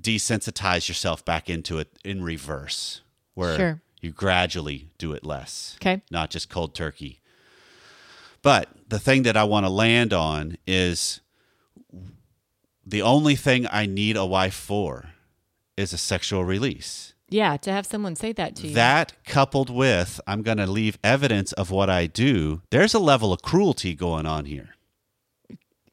desensitize 0.00 0.88
yourself 0.88 1.24
back 1.24 1.48
into 1.50 1.78
it 1.78 1.88
in 2.04 2.22
reverse, 2.22 3.00
where 3.34 3.56
Sure. 3.56 3.82
you 4.00 4.10
gradually 4.10 4.88
do 4.98 5.12
it 5.12 5.24
less, 5.24 5.76
Okay. 5.80 6.02
not 6.10 6.30
just 6.30 6.48
cold 6.48 6.74
turkey. 6.74 7.20
But 8.42 8.68
the 8.88 8.98
thing 8.98 9.22
that 9.22 9.36
I 9.36 9.44
want 9.44 9.64
to 9.66 9.70
land 9.70 10.12
on 10.12 10.56
is 10.66 11.20
the 12.84 13.02
only 13.02 13.36
thing 13.36 13.66
I 13.70 13.86
need 13.86 14.16
a 14.16 14.26
wife 14.26 14.54
for 14.54 15.10
is 15.76 15.92
a 15.92 15.98
sexual 15.98 16.44
release. 16.44 17.14
Yeah, 17.28 17.56
to 17.58 17.72
have 17.72 17.86
someone 17.86 18.14
say 18.16 18.32
that 18.32 18.56
to 18.56 18.68
you. 18.68 18.74
That 18.74 19.12
coupled 19.24 19.70
with 19.70 20.20
I'm 20.26 20.42
going 20.42 20.58
to 20.58 20.66
leave 20.66 20.98
evidence 21.04 21.52
of 21.52 21.70
what 21.70 21.88
I 21.88 22.06
do, 22.06 22.60
there's 22.70 22.92
a 22.94 22.98
level 22.98 23.32
of 23.32 23.40
cruelty 23.42 23.94
going 23.94 24.26
on 24.26 24.44
here. 24.46 24.74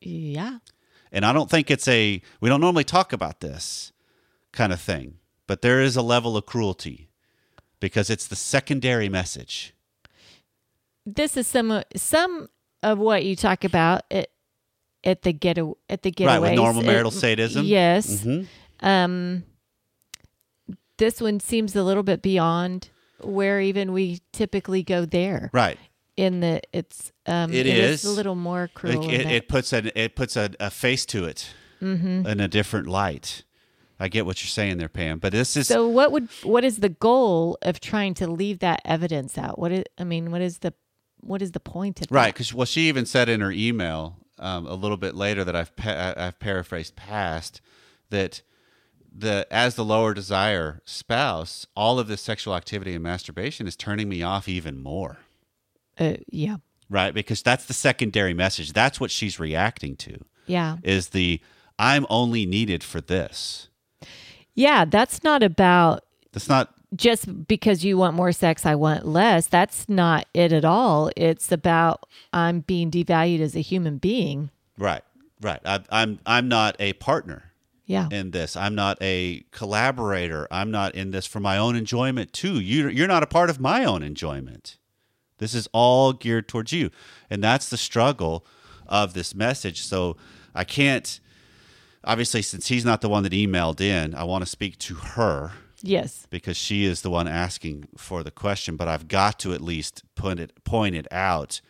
yeah. 0.02 0.58
And 1.12 1.26
I 1.26 1.34
don't 1.34 1.50
think 1.50 1.72
it's 1.72 1.88
a, 1.88 2.22
we 2.40 2.50
don't 2.50 2.62
normally 2.62 2.84
talk 2.84 3.14
about 3.14 3.40
this 3.40 3.92
kind 4.52 4.72
of 4.72 4.80
thing, 4.80 5.16
but 5.48 5.62
there 5.62 5.82
is 5.82 5.96
a 5.96 6.02
level 6.02 6.38
of 6.38 6.46
cruelty 6.46 7.10
because 7.80 8.10
it's 8.10 8.28
the 8.28 8.36
secondary 8.36 9.10
message. 9.10 9.74
This 11.06 11.36
is 11.38 11.48
some 11.48 11.72
of- 11.72 11.84
some 11.96 12.50
of 12.84 12.98
what 13.00 13.26
you 13.26 13.36
talk 13.36 13.64
about 13.64 14.04
at 14.12 14.30
at 15.06 15.22
the 15.22 15.32
get 15.32 15.58
at 15.90 16.04
the 16.04 16.12
getaways. 16.12 16.26
Right, 16.28 16.40
with 16.40 16.54
normal 16.56 16.84
It- 16.84 16.88
marital 16.88 17.12
sadism. 17.12 17.66
Yes. 17.66 18.22
Mhm. 18.26 18.48
Um, 18.82 19.44
this 20.98 21.22
one 21.22 21.40
seems 21.40 21.74
a 21.76 21.84
little 21.84 22.04
bit 22.04 22.22
beyond 22.22 22.90
where 23.22 23.62
even 23.62 23.94
we 23.94 24.20
typically 24.34 24.84
go 24.84 25.06
there. 25.06 25.50
Right. 25.54 25.80
In 26.20 26.42
the 26.42 26.62
it's 26.74 27.12
um 27.26 27.54
It 27.54 27.66
is 27.66 28.04
is. 28.04 28.06
a 28.06 28.10
little 28.12 28.36
more 28.36 28.66
It, 28.66 28.74
cruel. 28.74 29.04
in 29.10 29.22
it, 29.22 29.32
it 29.32 29.48
puts 29.48 29.72
a 29.74 29.80
it 30.00 30.16
puts 30.16 30.36
a, 30.36 30.52
a 30.60 30.70
face 30.70 31.06
to 31.08 31.26
it 31.26 31.50
Mm-hmm. 31.82 32.28
in 32.28 32.40
a 32.42 32.48
different 32.50 32.88
light. 32.88 33.44
I 34.02 34.10
get 34.10 34.26
what 34.26 34.44
you're 34.44 34.50
saying 34.50 34.80
there, 34.80 34.90
Pam. 34.90 35.20
But 35.20 35.32
this 35.32 35.56
is 35.56 35.68
so 35.68 35.88
what 35.88 36.12
would 36.12 36.28
what 36.44 36.64
is 36.66 36.78
the 36.80 36.90
goal 36.90 37.58
of 37.62 37.80
trying 37.80 38.14
to 38.16 38.28
leave 38.28 38.60
that 38.60 38.82
evidence 38.84 39.38
out? 39.38 39.58
What 39.58 39.72
is 39.72 39.84
I 39.98 40.04
mean, 40.04 40.30
what 40.32 40.42
is 40.42 40.58
the 40.60 40.74
what 41.22 41.42
is 41.42 41.52
the 41.54 41.60
point 41.62 42.02
of 42.02 42.08
Right, 42.12 42.34
because 42.34 42.54
well, 42.54 42.66
she 42.66 42.90
even 42.90 43.06
said 43.06 43.30
in 43.30 43.40
her 43.42 43.52
email 43.52 44.18
um, 44.40 44.68
a 44.68 44.74
little 44.74 44.98
bit 44.98 45.16
later 45.16 45.44
that 45.46 45.56
I've 45.56 45.74
pa- 45.78 46.14
I've 46.18 46.40
paraphrased 46.40 46.96
past 46.98 47.62
that 48.10 48.42
the 49.18 49.48
as 49.52 49.76
the 49.76 49.86
lower 49.86 50.14
desire 50.14 50.82
spouse, 50.86 51.66
all 51.76 51.98
of 52.00 52.08
this 52.08 52.22
sexual 52.22 52.56
activity 52.56 52.94
and 52.94 53.04
masturbation 53.04 53.68
is 53.68 53.76
turning 53.78 54.08
me 54.10 54.22
off 54.22 54.48
even 54.50 54.82
more. 54.84 55.20
Uh, 56.00 56.14
yeah. 56.30 56.58
Right, 56.90 57.14
because 57.14 57.44
that's 57.44 57.66
the 57.66 57.74
secondary 57.74 58.34
message. 58.34 58.74
That's 58.74 59.00
what 59.00 59.12
she's 59.12 59.40
reacting 59.40 59.96
to. 59.98 60.24
Yeah. 60.48 60.78
Is 60.82 61.10
the 61.10 61.40
I'm 61.78 62.08
only 62.10 62.46
needed 62.46 62.84
for 62.84 63.00
this. 63.02 63.70
Yeah, 64.56 64.86
that's 64.86 65.24
not 65.24 65.44
about 65.44 66.04
That's 66.32 66.50
not 66.50 66.74
just 66.96 67.48
because 67.48 67.86
you 67.86 67.98
want 67.98 68.16
more 68.16 68.32
sex, 68.32 68.66
I 68.66 68.74
want 68.76 69.06
less. 69.06 69.46
That's 69.48 69.88
not 69.88 70.26
it 70.34 70.52
at 70.52 70.66
all. 70.66 71.12
It's 71.16 71.52
about 71.52 72.08
I'm 72.34 72.62
being 72.62 72.90
devalued 72.90 73.42
as 73.42 73.56
a 73.56 73.62
human 73.62 73.98
being. 73.98 74.50
right. 74.78 75.04
Right. 75.42 75.62
I, 75.64 75.80
I'm 75.90 76.20
I'm 76.26 76.50
not 76.50 76.76
a 76.80 76.94
partner. 76.94 77.44
Yeah. 77.86 78.08
in 78.12 78.30
this. 78.32 78.56
I'm 78.56 78.76
not 78.76 78.98
a 79.02 79.46
collaborator. 79.52 80.48
I'm 80.52 80.70
not 80.70 80.94
in 80.94 81.10
this 81.10 81.26
for 81.26 81.40
my 81.40 81.58
own 81.58 81.76
enjoyment 81.76 82.34
too. 82.34 82.60
You 82.60 82.88
you're 82.90 83.08
not 83.08 83.24
a 83.24 83.28
part 83.28 83.50
of 83.50 83.60
my 83.60 83.84
own 83.86 84.04
enjoyment. 84.04 84.78
This 85.40 85.54
is 85.56 85.68
all 85.74 86.14
geared 86.14 86.48
towards 86.48 86.72
you. 86.72 86.92
And 87.30 87.44
that's 87.44 87.70
the 87.70 87.78
struggle 87.78 88.46
of 88.88 89.14
this 89.14 89.34
message. 89.36 89.82
So 89.82 90.16
I 90.54 90.64
can't 90.64 91.20
obviously 92.04 92.42
since 92.42 92.68
he's 92.68 92.86
not 92.86 93.02
the 93.02 93.10
one 93.10 93.24
that 93.24 93.34
emailed 93.34 93.82
in, 93.82 94.16
I 94.16 94.24
want 94.24 94.44
to 94.44 94.50
speak 94.50 94.78
to 94.80 94.96
her 94.96 95.52
Yes. 95.82 96.26
because 96.30 96.58
she 96.58 96.86
is 96.86 97.02
the 97.02 97.10
one 97.10 97.28
asking 97.28 97.88
for 97.98 98.24
the 98.24 98.32
question, 98.32 98.76
but 98.76 98.88
I've 98.88 99.08
got 99.08 99.40
to 99.40 99.54
at 99.54 99.62
least 99.62 100.04
put 100.16 100.40
it 100.40 100.64
point 100.64 100.96
it 100.96 101.08
out 101.12 101.62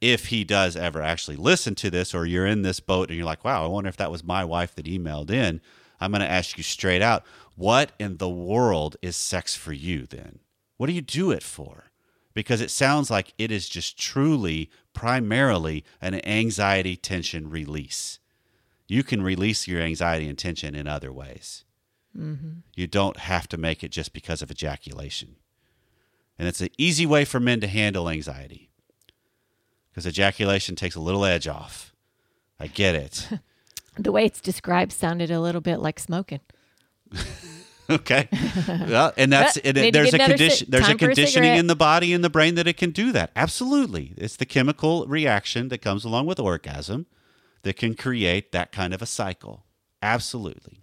if 0.00 0.26
he 0.26 0.44
does 0.44 0.76
ever 0.76 1.00
actually 1.00 1.36
listen 1.36 1.74
to 1.76 1.90
this 1.90 2.14
or 2.14 2.26
you're 2.26 2.46
in 2.46 2.62
this 2.62 2.80
boat 2.80 3.08
and 3.08 3.16
you're 3.16 3.26
like, 3.26 3.44
"Wow, 3.44 3.64
I 3.64 3.68
wonder 3.68 3.88
if 3.88 3.96
that 3.96 4.10
was 4.10 4.22
my 4.24 4.44
wife 4.44 4.74
that 4.74 4.86
emailed 4.86 5.30
in." 5.30 5.60
I'm 6.00 6.10
going 6.10 6.20
to 6.20 6.30
ask 6.30 6.58
you 6.58 6.64
straight 6.64 7.00
out, 7.00 7.24
what 7.54 7.92
in 7.98 8.16
the 8.18 8.28
world 8.28 8.96
is 9.00 9.16
sex 9.16 9.54
for 9.54 9.72
you 9.72 10.04
then? 10.06 10.40
What 10.76 10.88
do 10.88 10.92
you 10.92 11.00
do 11.00 11.30
it 11.30 11.42
for? 11.42 11.84
Because 12.34 12.60
it 12.60 12.70
sounds 12.70 13.10
like 13.10 13.32
it 13.38 13.50
is 13.50 13.68
just 13.68 13.98
truly 13.98 14.70
primarily 14.92 15.84
an 16.00 16.24
anxiety 16.26 16.96
tension 16.96 17.48
release. 17.48 18.18
You 18.88 19.02
can 19.02 19.22
release 19.22 19.68
your 19.68 19.80
anxiety 19.80 20.28
and 20.28 20.36
tension 20.36 20.74
in 20.74 20.86
other 20.86 21.12
ways. 21.12 21.64
Mm-hmm. 22.16 22.60
You 22.74 22.86
don't 22.86 23.18
have 23.18 23.48
to 23.48 23.56
make 23.56 23.82
it 23.82 23.90
just 23.90 24.12
because 24.12 24.42
of 24.42 24.50
ejaculation. 24.50 25.36
And 26.38 26.48
it's 26.48 26.60
an 26.60 26.68
easy 26.76 27.06
way 27.06 27.24
for 27.24 27.38
men 27.38 27.60
to 27.60 27.68
handle 27.68 28.08
anxiety 28.08 28.70
because 29.90 30.06
ejaculation 30.06 30.74
takes 30.74 30.96
a 30.96 31.00
little 31.00 31.24
edge 31.24 31.46
off. 31.46 31.94
I 32.58 32.66
get 32.66 32.94
it. 32.94 33.28
The 33.96 34.10
way 34.10 34.24
it's 34.24 34.40
described 34.40 34.90
sounded 34.90 35.30
a 35.30 35.40
little 35.40 35.60
bit 35.60 35.78
like 35.78 36.00
smoking. 36.00 36.40
okay. 37.90 38.28
Well, 38.68 39.12
and 39.16 39.32
that's 39.32 39.56
and 39.58 39.76
to 39.76 39.90
there's 39.90 40.14
a 40.14 40.18
condition 40.18 40.66
ci- 40.66 40.70
there's 40.70 40.84
a 40.84 40.88
for 40.88 40.94
a 40.94 40.98
conditioning 40.98 41.56
in 41.56 41.66
the 41.66 41.76
body 41.76 42.12
and 42.12 42.24
the 42.24 42.30
brain 42.30 42.54
that 42.54 42.66
it 42.66 42.76
can 42.76 42.90
do 42.90 43.12
that. 43.12 43.30
Absolutely. 43.36 44.14
It's 44.16 44.36
the 44.36 44.46
chemical 44.46 45.06
reaction 45.06 45.68
that 45.68 45.82
comes 45.82 46.04
along 46.04 46.26
with 46.26 46.40
orgasm 46.40 47.06
that 47.62 47.76
can 47.76 47.94
create 47.94 48.52
that 48.52 48.72
kind 48.72 48.94
of 48.94 49.02
a 49.02 49.06
cycle. 49.06 49.64
Absolutely. 50.02 50.80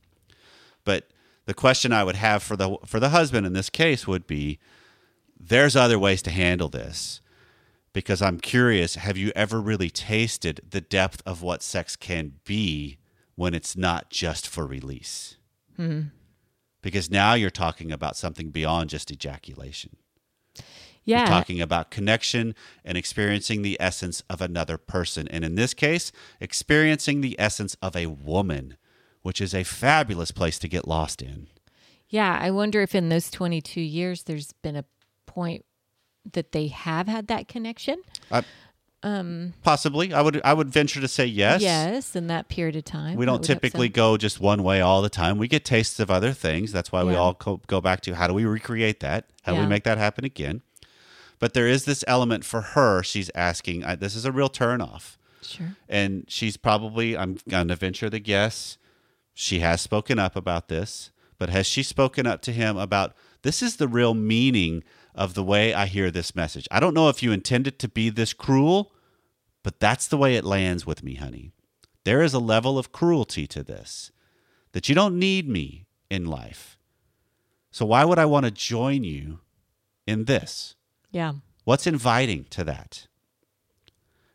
But 0.83 1.09
the 1.45 1.53
question 1.53 1.91
I 1.91 2.03
would 2.03 2.15
have 2.15 2.43
for 2.43 2.55
the 2.55 2.77
for 2.85 2.99
the 2.99 3.09
husband 3.09 3.45
in 3.45 3.53
this 3.53 3.69
case 3.69 4.07
would 4.07 4.27
be 4.27 4.59
there's 5.39 5.75
other 5.75 5.97
ways 5.97 6.21
to 6.23 6.31
handle 6.31 6.69
this 6.69 7.21
because 7.93 8.21
I'm 8.21 8.39
curious 8.39 8.95
have 8.95 9.17
you 9.17 9.31
ever 9.35 9.59
really 9.59 9.89
tasted 9.89 10.61
the 10.69 10.81
depth 10.81 11.21
of 11.25 11.41
what 11.41 11.63
sex 11.63 11.95
can 11.95 12.33
be 12.45 12.97
when 13.35 13.53
it's 13.53 13.75
not 13.75 14.09
just 14.09 14.47
for 14.47 14.67
release? 14.67 15.37
Because 16.81 17.11
now 17.11 17.33
you're 17.33 17.49
talking 17.49 17.91
about 17.91 18.15
something 18.15 18.49
beyond 18.49 18.89
just 18.89 19.11
ejaculation. 19.11 19.97
Yeah. 21.03 21.19
You're 21.19 21.27
talking 21.27 21.61
about 21.61 21.91
connection 21.91 22.55
and 22.85 22.97
experiencing 22.97 23.61
the 23.61 23.77
essence 23.79 24.23
of 24.29 24.41
another 24.41 24.77
person. 24.77 25.27
And 25.27 25.43
in 25.43 25.55
this 25.55 25.73
case, 25.73 26.11
experiencing 26.39 27.21
the 27.21 27.35
essence 27.39 27.75
of 27.81 27.95
a 27.95 28.07
woman, 28.07 28.77
which 29.21 29.41
is 29.41 29.53
a 29.53 29.63
fabulous 29.63 30.31
place 30.31 30.59
to 30.59 30.67
get 30.67 30.87
lost 30.87 31.21
in. 31.21 31.47
yeah. 32.09 32.37
I 32.39 32.51
wonder 32.51 32.81
if 32.81 32.93
in 32.93 33.09
those 33.09 33.31
22 33.31 33.81
years 33.81 34.23
there's 34.23 34.51
been 34.61 34.75
a 34.75 34.85
point 35.25 35.65
that 36.33 36.51
they 36.51 36.67
have 36.67 37.07
had 37.07 37.27
that 37.27 37.47
connection. 37.47 38.01
Uh, 38.29 38.43
Um, 39.03 39.53
Possibly. 39.63 40.13
I 40.13 40.21
would 40.21 40.39
I 40.43 40.53
would 40.53 40.69
venture 40.69 41.01
to 41.01 41.07
say 41.07 41.25
yes. 41.25 41.61
Yes, 41.61 42.15
in 42.15 42.27
that 42.27 42.49
period 42.49 42.75
of 42.75 42.83
time. 42.85 43.17
We 43.17 43.25
don't 43.25 43.43
typically 43.43 43.89
go 43.89 44.15
just 44.17 44.39
one 44.39 44.61
way 44.63 44.79
all 44.81 45.01
the 45.01 45.09
time. 45.09 45.37
We 45.39 45.47
get 45.47 45.65
tastes 45.65 45.99
of 45.99 46.11
other 46.11 46.33
things. 46.33 46.71
That's 46.71 46.91
why 46.91 47.03
we 47.03 47.15
all 47.15 47.33
co- 47.33 47.61
go 47.67 47.81
back 47.81 48.01
to 48.01 48.13
how 48.15 48.27
do 48.27 48.33
we 48.33 48.45
recreate 48.45 48.99
that? 48.99 49.25
How 49.43 49.53
do 49.53 49.57
Yeah. 49.57 49.63
we 49.63 49.69
make 49.69 49.83
that 49.85 49.97
happen 49.97 50.23
again? 50.23 50.61
But 51.39 51.55
there 51.55 51.67
is 51.67 51.85
this 51.85 52.03
element 52.07 52.45
for 52.45 52.61
her. 52.61 53.01
She's 53.01 53.31
asking, 53.33 53.83
I, 53.83 53.95
this 53.95 54.15
is 54.15 54.25
a 54.25 54.31
real 54.31 54.49
turnoff. 54.49 55.17
Sure. 55.41 55.75
And 55.89 56.25
she's 56.27 56.55
probably, 56.55 57.17
I'm 57.17 57.37
going 57.49 57.67
to 57.69 57.75
venture 57.75 58.11
the 58.11 58.19
guess, 58.19 58.77
she 59.33 59.59
has 59.61 59.81
spoken 59.81 60.19
up 60.19 60.35
about 60.35 60.67
this. 60.67 61.09
But 61.39 61.49
has 61.49 61.65
she 61.65 61.81
spoken 61.81 62.27
up 62.27 62.43
to 62.43 62.51
him 62.51 62.77
about 62.77 63.15
this 63.41 63.63
is 63.63 63.77
the 63.77 63.87
real 63.87 64.13
meaning 64.13 64.83
of 65.15 65.33
the 65.33 65.43
way 65.43 65.73
I 65.73 65.85
hear 65.85 66.11
this 66.11 66.35
message? 66.35 66.67
I 66.71 66.79
don't 66.79 66.93
know 66.93 67.09
if 67.09 67.21
you 67.21 67.31
intend 67.31 67.67
it 67.67 67.79
to 67.79 67.87
be 67.87 68.09
this 68.09 68.33
cruel, 68.33 68.93
but 69.63 69.79
that's 69.79 70.07
the 70.07 70.17
way 70.17 70.35
it 70.35 70.43
lands 70.43 70.85
with 70.85 71.03
me, 71.03 71.15
honey. 71.15 71.51
There 72.03 72.21
is 72.21 72.33
a 72.33 72.39
level 72.39 72.77
of 72.77 72.91
cruelty 72.91 73.45
to 73.47 73.63
this 73.63 74.11
that 74.71 74.89
you 74.89 74.95
don't 74.95 75.19
need 75.19 75.47
me 75.47 75.85
in 76.09 76.25
life. 76.25 76.77
So 77.71 77.85
why 77.85 78.05
would 78.05 78.19
I 78.19 78.25
want 78.25 78.45
to 78.45 78.51
join 78.51 79.03
you 79.03 79.39
in 80.07 80.25
this? 80.25 80.75
Yeah. 81.11 81.33
What's 81.63 81.87
inviting 81.87 82.45
to 82.51 82.63
that? 82.63 83.07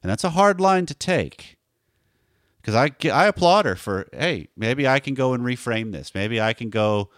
And 0.03 0.11
that's 0.11 0.25
a 0.25 0.31
hard 0.31 0.61
line 0.61 0.87
to 0.87 0.95
take. 0.95 1.57
Because 2.61 2.75
I, 2.75 2.91
I 3.12 3.27
applaud 3.27 3.65
her 3.65 3.77
for, 3.77 4.09
hey, 4.12 4.49
maybe 4.57 4.87
I 4.89 5.01
can 5.01 5.15
go 5.15 5.33
and 5.33 5.43
reframe 5.45 5.93
this. 5.93 6.15
Maybe 6.15 6.41
I 6.41 6.53
can 6.53 6.71
go 6.71 7.11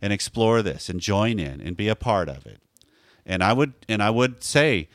and 0.00 0.12
explore 0.12 0.62
this 0.62 0.88
and 0.88 1.00
join 1.00 1.38
in 1.38 1.60
and 1.60 1.76
be 1.76 1.88
a 1.88 1.96
part 1.96 2.28
of 2.28 2.46
it. 2.46 2.60
And 3.26 3.42
I 3.42 3.52
would 3.52 3.74
and 3.88 4.02
I 4.02 4.10
would 4.10 4.42
say 4.42 4.88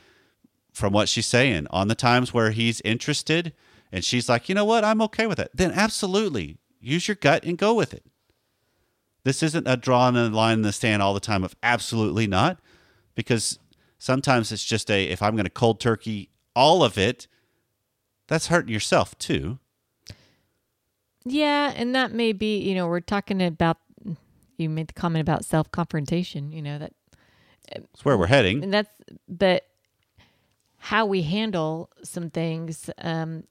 from 0.71 0.93
what 0.93 1.09
she's 1.09 1.25
saying, 1.25 1.67
on 1.71 1.87
the 1.87 1.95
times 1.95 2.33
where 2.33 2.51
he's 2.51 2.79
interested 2.81 3.53
and 3.91 4.03
she's 4.05 4.29
like, 4.29 4.47
you 4.47 4.55
know 4.55 4.65
what, 4.65 4.85
I'm 4.85 5.01
okay 5.01 5.27
with 5.27 5.39
it, 5.39 5.51
then 5.53 5.71
absolutely 5.71 6.57
use 6.79 7.07
your 7.07 7.15
gut 7.15 7.43
and 7.43 7.57
go 7.57 7.73
with 7.73 7.93
it. 7.93 8.05
This 9.23 9.43
isn't 9.43 9.67
a 9.67 9.75
drawing 9.75 10.15
a 10.15 10.29
line 10.29 10.59
in 10.59 10.61
the 10.61 10.71
sand 10.71 11.01
all 11.01 11.13
the 11.13 11.19
time 11.19 11.43
of 11.43 11.55
absolutely 11.61 12.27
not, 12.27 12.59
because 13.15 13.59
sometimes 13.97 14.51
it's 14.51 14.63
just 14.63 14.89
a 14.89 15.05
if 15.05 15.21
I'm 15.21 15.35
going 15.35 15.45
to 15.45 15.49
cold 15.49 15.79
turkey 15.79 16.29
all 16.55 16.83
of 16.83 16.97
it, 16.97 17.27
that's 18.27 18.47
hurting 18.47 18.71
yourself 18.71 19.17
too. 19.17 19.59
Yeah, 21.25 21.73
and 21.75 21.93
that 21.95 22.13
may 22.13 22.31
be, 22.31 22.59
you 22.59 22.75
know, 22.75 22.87
we're 22.87 23.01
talking 23.01 23.41
about 23.41 23.77
you 24.57 24.69
made 24.69 24.87
the 24.87 24.93
comment 24.93 25.21
about 25.21 25.45
self 25.45 25.71
confrontation, 25.71 26.51
you 26.51 26.61
know, 26.61 26.77
that 26.79 26.93
It's 27.71 28.03
where 28.05 28.17
we're 28.17 28.27
heading. 28.27 28.63
and 28.63 28.73
that's 28.73 28.89
but 29.27 29.65
how 30.77 31.05
we 31.05 31.21
handle 31.23 31.89
some 32.03 32.29
things 32.29 32.89
um 33.01 33.43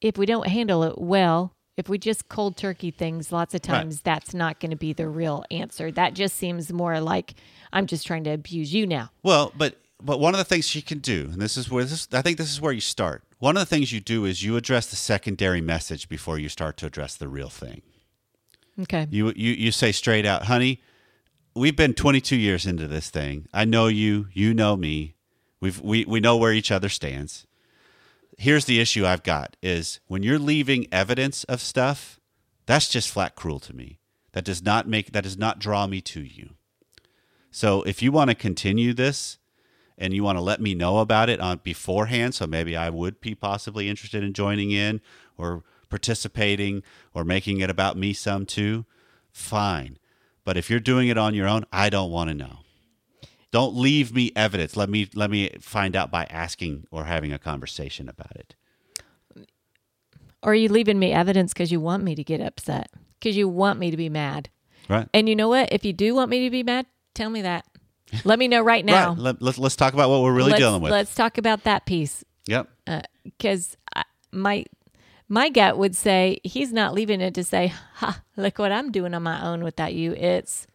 if 0.00 0.16
we 0.18 0.26
don't 0.26 0.46
handle 0.48 0.82
it 0.82 0.98
well 0.98 1.54
if 1.76 1.88
we 1.88 1.98
just 1.98 2.28
cold 2.28 2.56
turkey 2.56 2.90
things 2.90 3.30
lots 3.32 3.54
of 3.54 3.60
Right. 3.68 3.76
times 3.80 4.00
that's 4.00 4.34
not 4.34 4.58
going 4.60 4.70
to 4.70 4.76
be 4.76 4.92
the 4.92 5.08
real 5.08 5.44
answer 5.50 5.90
that 5.92 6.14
just 6.14 6.36
seems 6.36 6.72
more 6.72 7.00
like 7.00 7.34
i'm 7.72 7.86
just 7.86 8.06
trying 8.06 8.24
to 8.24 8.30
abuse 8.30 8.72
you 8.74 8.86
now 8.86 9.10
Well, 9.22 9.52
but 9.56 9.76
but 10.04 10.18
one 10.18 10.34
of 10.34 10.38
the 10.38 10.44
things 10.44 10.66
she 10.66 10.82
can 10.82 10.98
do, 10.98 11.28
and 11.32 11.40
this 11.40 11.56
is 11.56 11.70
where 11.70 11.84
this 11.84 12.08
I 12.12 12.22
think 12.22 12.36
this 12.36 12.50
is 12.50 12.60
where 12.60 12.72
you 12.72 12.80
start. 12.80 13.22
One 13.38 13.56
of 13.56 13.60
the 13.60 13.66
things 13.66 13.92
you 13.92 14.00
do 14.00 14.24
is 14.24 14.42
you 14.42 14.56
address 14.56 14.88
the 14.90 14.96
secondary 14.96 15.60
message 15.60 16.08
before 16.08 16.40
you 16.40 16.48
start 16.48 16.76
to 16.78 16.86
address 16.86 17.14
the 17.14 17.28
real 17.28 17.48
thing. 17.48 17.82
okay 18.80 19.06
You 19.10 19.28
you 19.36 19.52
you 19.52 19.70
say 19.70 19.92
straight 19.92 20.26
out, 20.26 20.46
honey, 20.46 20.80
we've 21.54 21.76
been 21.76 21.94
22 21.94 22.36
years 22.36 22.66
into 22.66 22.88
this 22.88 23.10
thing. 23.10 23.48
I 23.52 23.64
know 23.64 23.86
you, 23.86 24.28
you 24.32 24.54
know 24.54 24.76
me. 24.76 25.14
We've 25.60 25.80
we 25.80 26.04
we 26.04 26.20
know 26.20 26.36
where 26.36 26.52
each 26.52 26.72
other 26.72 26.88
stands. 26.88 27.46
Here's 28.36 28.64
the 28.64 28.80
issue 28.80 29.06
I've 29.06 29.22
got 29.22 29.56
is 29.62 30.00
when 30.08 30.22
you're 30.22 30.38
leaving 30.38 30.88
evidence 30.90 31.44
of 31.44 31.60
stuff, 31.60 32.18
that's 32.66 32.88
just 32.88 33.10
flat 33.10 33.36
cruel 33.36 33.60
to 33.60 33.76
me. 33.76 33.98
That 34.32 34.44
does 34.44 34.62
not 34.62 34.88
make 34.88 35.12
that 35.12 35.24
does 35.24 35.38
not 35.38 35.60
draw 35.60 35.86
me 35.86 36.00
to 36.00 36.20
you. 36.20 36.50
So 37.50 37.82
if 37.82 38.02
you 38.02 38.10
want 38.10 38.30
to 38.30 38.34
continue 38.34 38.92
this 38.94 39.38
and 39.98 40.12
you 40.14 40.24
want 40.24 40.38
to 40.38 40.42
let 40.42 40.60
me 40.60 40.74
know 40.74 40.98
about 40.98 41.28
it 41.28 41.38
on 41.38 41.60
beforehand, 41.62 42.34
so 42.34 42.46
maybe 42.46 42.76
I 42.76 42.90
would 42.90 43.20
be 43.20 43.34
possibly 43.34 43.88
interested 43.88 44.24
in 44.24 44.32
joining 44.32 44.70
in 44.72 45.00
or 45.36 45.62
participating 45.90 46.82
or 47.14 47.24
making 47.24 47.60
it 47.60 47.68
about 47.68 47.96
me 47.96 48.14
some 48.14 48.46
too, 48.46 48.86
fine. 49.30 49.98
But 50.44 50.56
if 50.56 50.68
you're 50.70 50.80
doing 50.80 51.08
it 51.08 51.16
on 51.18 51.34
your 51.34 51.46
own, 51.46 51.64
I 51.72 51.88
don't 51.90 52.10
want 52.10 52.28
to 52.30 52.34
know. 52.34 52.58
Don't 53.50 53.76
leave 53.76 54.14
me 54.14 54.32
evidence. 54.34 54.76
Let 54.76 54.88
me 54.88 55.08
let 55.14 55.30
me 55.30 55.50
find 55.60 55.94
out 55.94 56.10
by 56.10 56.24
asking 56.24 56.86
or 56.90 57.04
having 57.04 57.32
a 57.32 57.38
conversation 57.38 58.08
about 58.08 58.34
it. 58.36 58.54
or 60.42 60.52
are 60.52 60.54
you 60.54 60.68
leaving 60.68 60.98
me 60.98 61.12
evidence 61.12 61.52
because 61.52 61.70
you 61.70 61.80
want 61.80 62.02
me 62.02 62.14
to 62.14 62.24
get 62.24 62.40
upset 62.40 62.90
because 63.20 63.36
you 63.36 63.48
want 63.48 63.78
me 63.78 63.90
to 63.90 63.96
be 63.96 64.08
mad 64.08 64.48
Right? 64.88 65.08
and 65.14 65.28
you 65.28 65.36
know 65.36 65.48
what 65.48 65.72
if 65.72 65.84
you 65.84 65.92
do 65.92 66.14
want 66.14 66.30
me 66.30 66.44
to 66.44 66.50
be 66.50 66.62
mad 66.64 66.86
tell 67.14 67.30
me 67.30 67.42
that 67.42 67.64
let 68.24 68.38
me 68.38 68.48
know 68.48 68.60
right 68.62 68.84
now 68.94 69.10
Right. 69.10 69.18
Let, 69.18 69.42
let's 69.42 69.58
let's 69.58 69.76
talk 69.76 69.94
about 69.94 70.10
what 70.10 70.22
we're 70.22 70.32
really 70.32 70.50
let's, 70.50 70.60
dealing 70.60 70.82
with. 70.82 70.90
let's 70.90 71.14
talk 71.14 71.38
about 71.38 71.64
that 71.64 71.86
piece 71.86 72.24
Yep. 72.48 72.68
Uh, 72.88 73.02
because 73.22 73.76
my 74.32 74.64
my 75.28 75.48
gut 75.48 75.78
would 75.78 75.96
say 75.96 76.38
he's 76.44 76.72
not 76.72 76.94
leaving 76.94 77.20
it 77.20 77.34
to 77.34 77.44
say, 77.44 77.72
"Ha, 77.94 78.20
look 78.36 78.58
what 78.58 78.72
I'm 78.72 78.90
doing 78.92 79.14
on 79.14 79.22
my 79.22 79.42
own 79.46 79.64
without 79.64 79.94
you." 79.94 80.12
It's 80.12 80.66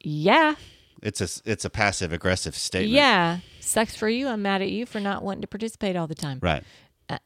yeah, 0.00 0.54
It's 1.02 1.20
a 1.20 1.28
it's 1.50 1.64
a 1.64 1.70
passive 1.70 2.12
aggressive 2.12 2.54
statement. 2.54 2.92
yeah, 2.92 3.38
sucks 3.60 3.96
for 3.96 4.08
you. 4.08 4.28
I'm 4.28 4.42
mad 4.42 4.62
at 4.62 4.70
you 4.70 4.86
for 4.86 5.00
not 5.00 5.22
wanting 5.22 5.40
to 5.42 5.46
participate 5.48 5.96
all 5.96 6.06
the 6.06 6.14
time. 6.14 6.38
Right. 6.42 6.62
Uh, 7.08 7.18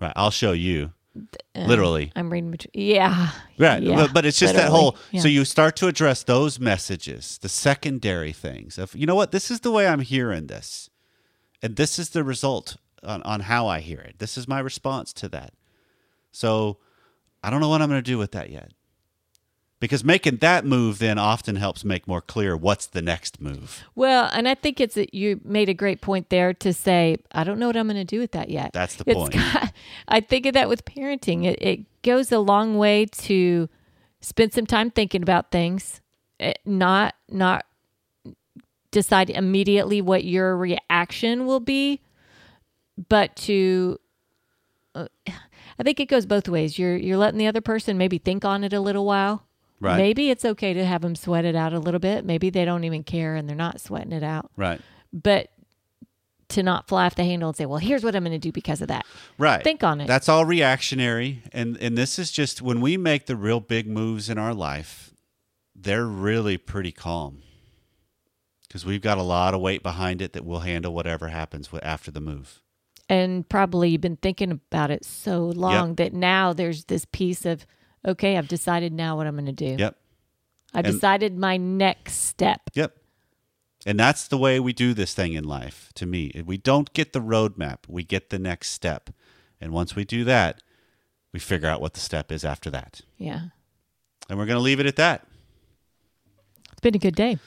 right. 0.00 0.12
I'll 0.16 0.30
show 0.30 0.52
you. 0.52 0.92
Literally. 1.56 2.12
I'm 2.14 2.30
reading 2.30 2.52
between. 2.52 2.70
Yeah, 2.74 3.30
Right. 3.58 3.82
yeah, 3.82 3.96
but, 3.96 4.12
but 4.14 4.24
it's 4.26 4.38
just 4.38 4.54
that 4.54 4.70
whole 4.70 4.96
Yeah. 5.10 5.20
so 5.22 5.28
you 5.28 5.44
start 5.44 5.74
to 5.76 5.88
address 5.88 6.22
those 6.22 6.60
messages, 6.60 7.38
the 7.38 7.48
secondary 7.48 8.32
things 8.32 8.78
of 8.78 8.94
you 8.94 9.06
know 9.06 9.16
what, 9.16 9.32
this 9.32 9.50
is 9.50 9.60
the 9.60 9.72
way 9.72 9.86
I'm 9.88 10.00
hearing 10.00 10.46
this. 10.46 10.88
And 11.62 11.76
this 11.76 11.98
is 11.98 12.10
the 12.10 12.22
result 12.24 12.76
on, 13.04 13.22
on 13.22 13.40
how 13.40 13.66
I 13.66 13.80
hear 13.80 14.00
it. 14.00 14.16
This 14.18 14.36
is 14.38 14.46
my 14.48 14.58
response 14.60 15.12
to 15.14 15.28
that. 15.30 15.52
So 16.32 16.78
I 17.42 17.50
don't 17.50 17.60
know 17.60 17.68
what 17.68 17.82
I'm 17.82 17.88
going 17.88 17.98
to 18.02 18.10
do 18.10 18.18
with 18.18 18.32
that 18.32 18.50
yet. 18.50 18.72
Because 19.80 20.04
making 20.04 20.36
that 20.38 20.66
move 20.66 20.98
then 20.98 21.16
often 21.16 21.56
helps 21.56 21.86
make 21.86 22.06
more 22.06 22.20
clear 22.20 22.54
what's 22.54 22.84
the 22.84 23.00
next 23.00 23.40
move. 23.40 23.82
Well, 23.94 24.28
and 24.34 24.46
I 24.46 24.54
think 24.54 24.78
it's 24.78 24.98
a, 24.98 25.06
you 25.16 25.40
made 25.42 25.70
a 25.70 25.74
great 25.74 26.02
point 26.02 26.28
there 26.28 26.52
to 26.52 26.74
say 26.74 27.16
I 27.32 27.44
don't 27.44 27.58
know 27.58 27.66
what 27.68 27.76
I'm 27.78 27.86
going 27.86 27.96
to 27.96 28.04
do 28.04 28.20
with 28.20 28.32
that 28.32 28.50
yet. 28.50 28.72
That's 28.74 28.96
the 28.96 29.04
It's 29.06 29.14
point. 29.16 29.32
got- 29.32 29.72
I 30.08 30.20
think 30.20 30.44
of 30.44 30.52
that 30.52 30.68
with 30.68 30.84
parenting. 30.84 31.46
It, 31.46 31.62
it 31.62 32.02
goes 32.02 32.30
a 32.30 32.38
long 32.38 32.76
way 32.76 33.06
to 33.06 33.70
spend 34.20 34.52
some 34.52 34.66
time 34.66 34.90
thinking 34.90 35.22
about 35.22 35.50
things, 35.50 36.02
eh, 36.40 36.52
not 36.66 37.14
not 37.30 37.64
decide 38.90 39.30
immediately 39.30 40.02
what 40.02 40.24
your 40.24 40.56
reaction 40.58 41.46
will 41.46 41.60
be, 41.60 42.02
but 43.08 43.36
to. 43.36 43.98
uh, 44.94 45.06
I 45.78 45.82
think 45.82 45.98
it 45.98 46.06
goes 46.06 46.26
both 46.26 46.46
ways. 46.46 46.78
You're 46.78 46.96
you're 46.96 47.16
letting 47.16 47.38
the 47.38 47.46
other 47.46 47.62
person 47.62 47.96
maybe 47.96 48.18
think 48.18 48.44
on 48.44 48.64
it 48.64 48.74
a 48.74 48.80
little 48.80 49.06
while. 49.06 49.46
Right. 49.80 49.96
Maybe 49.96 50.28
it's 50.28 50.44
okay 50.44 50.74
to 50.74 50.84
have 50.84 51.00
them 51.00 51.16
sweat 51.16 51.46
it 51.46 51.56
out 51.56 51.72
a 51.72 51.78
little 51.78 52.00
bit. 52.00 52.22
Maybe 52.24 52.50
they 52.50 52.66
don't 52.66 52.84
even 52.84 53.02
care 53.02 53.34
and 53.34 53.48
they're 53.48 53.56
not 53.56 53.80
sweating 53.80 54.12
it 54.12 54.22
out. 54.22 54.50
Right. 54.58 54.78
But 55.10 55.48
to 56.48 56.62
not 56.62 56.86
fly 56.86 57.06
off 57.06 57.14
the 57.14 57.24
handle 57.24 57.48
and 57.48 57.56
say, 57.56 57.64
"Well, 57.64 57.78
here's 57.78 58.04
what 58.04 58.14
I'm 58.14 58.24
going 58.24 58.32
to 58.32 58.38
do 58.38 58.52
because 58.52 58.82
of 58.82 58.88
that." 58.88 59.06
Right. 59.38 59.64
Think 59.64 59.82
on 59.82 60.02
it. 60.02 60.06
That's 60.06 60.28
all 60.28 60.44
reactionary. 60.44 61.42
And 61.52 61.78
and 61.78 61.96
this 61.96 62.18
is 62.18 62.30
just 62.30 62.60
when 62.60 62.82
we 62.82 62.98
make 62.98 63.24
the 63.24 63.36
real 63.36 63.60
big 63.60 63.86
moves 63.86 64.28
in 64.28 64.36
our 64.36 64.52
life, 64.52 65.14
they're 65.74 66.04
really 66.04 66.58
pretty 66.58 66.92
calm. 66.92 67.42
Because 68.68 68.84
we've 68.84 69.00
got 69.00 69.18
a 69.18 69.22
lot 69.22 69.54
of 69.54 69.60
weight 69.60 69.82
behind 69.82 70.20
it 70.20 70.32
that 70.34 70.44
we'll 70.44 70.60
handle 70.60 70.94
whatever 70.94 71.28
happens 71.28 71.70
after 71.82 72.10
the 72.10 72.20
move. 72.20 72.59
And 73.10 73.46
probably 73.48 73.90
you've 73.90 74.00
been 74.00 74.16
thinking 74.16 74.52
about 74.52 74.92
it 74.92 75.04
so 75.04 75.46
long 75.46 75.96
that 75.96 76.14
now 76.14 76.52
there's 76.52 76.84
this 76.84 77.04
piece 77.04 77.44
of, 77.44 77.66
okay, 78.06 78.38
I've 78.38 78.46
decided 78.46 78.92
now 78.92 79.16
what 79.16 79.26
I'm 79.26 79.34
going 79.34 79.46
to 79.46 79.52
do. 79.52 79.76
Yep. 79.78 79.96
I've 80.72 80.84
And- 80.84 80.94
decided 80.94 81.36
my 81.36 81.56
next 81.56 82.14
step. 82.14 82.60
Yep. 82.72 82.96
And 83.84 83.98
that's 83.98 84.28
the 84.28 84.38
way 84.38 84.60
we 84.60 84.72
do 84.72 84.94
this 84.94 85.12
thing 85.12 85.32
in 85.32 85.42
life, 85.42 85.90
to 85.94 86.06
me. 86.06 86.30
We 86.46 86.56
don't 86.56 86.92
get 86.92 87.12
the 87.12 87.20
roadmap, 87.20 87.78
we 87.88 88.04
get 88.04 88.30
the 88.30 88.38
next 88.38 88.70
step. 88.70 89.10
And 89.60 89.72
once 89.72 89.96
we 89.96 90.04
do 90.04 90.22
that, 90.24 90.62
we 91.32 91.40
figure 91.40 91.68
out 91.68 91.80
what 91.80 91.94
the 91.94 92.00
step 92.00 92.30
is 92.30 92.44
after 92.44 92.70
that. 92.70 93.00
Yeah. 93.18 93.48
And 94.28 94.38
we're 94.38 94.46
going 94.46 94.56
to 94.58 94.62
leave 94.62 94.80
it 94.80 94.86
at 94.86 94.96
that. 94.96 95.26
It's 96.70 96.80
been 96.80 96.94
a 96.94 96.98
good 96.98 97.16
day. 97.16 97.38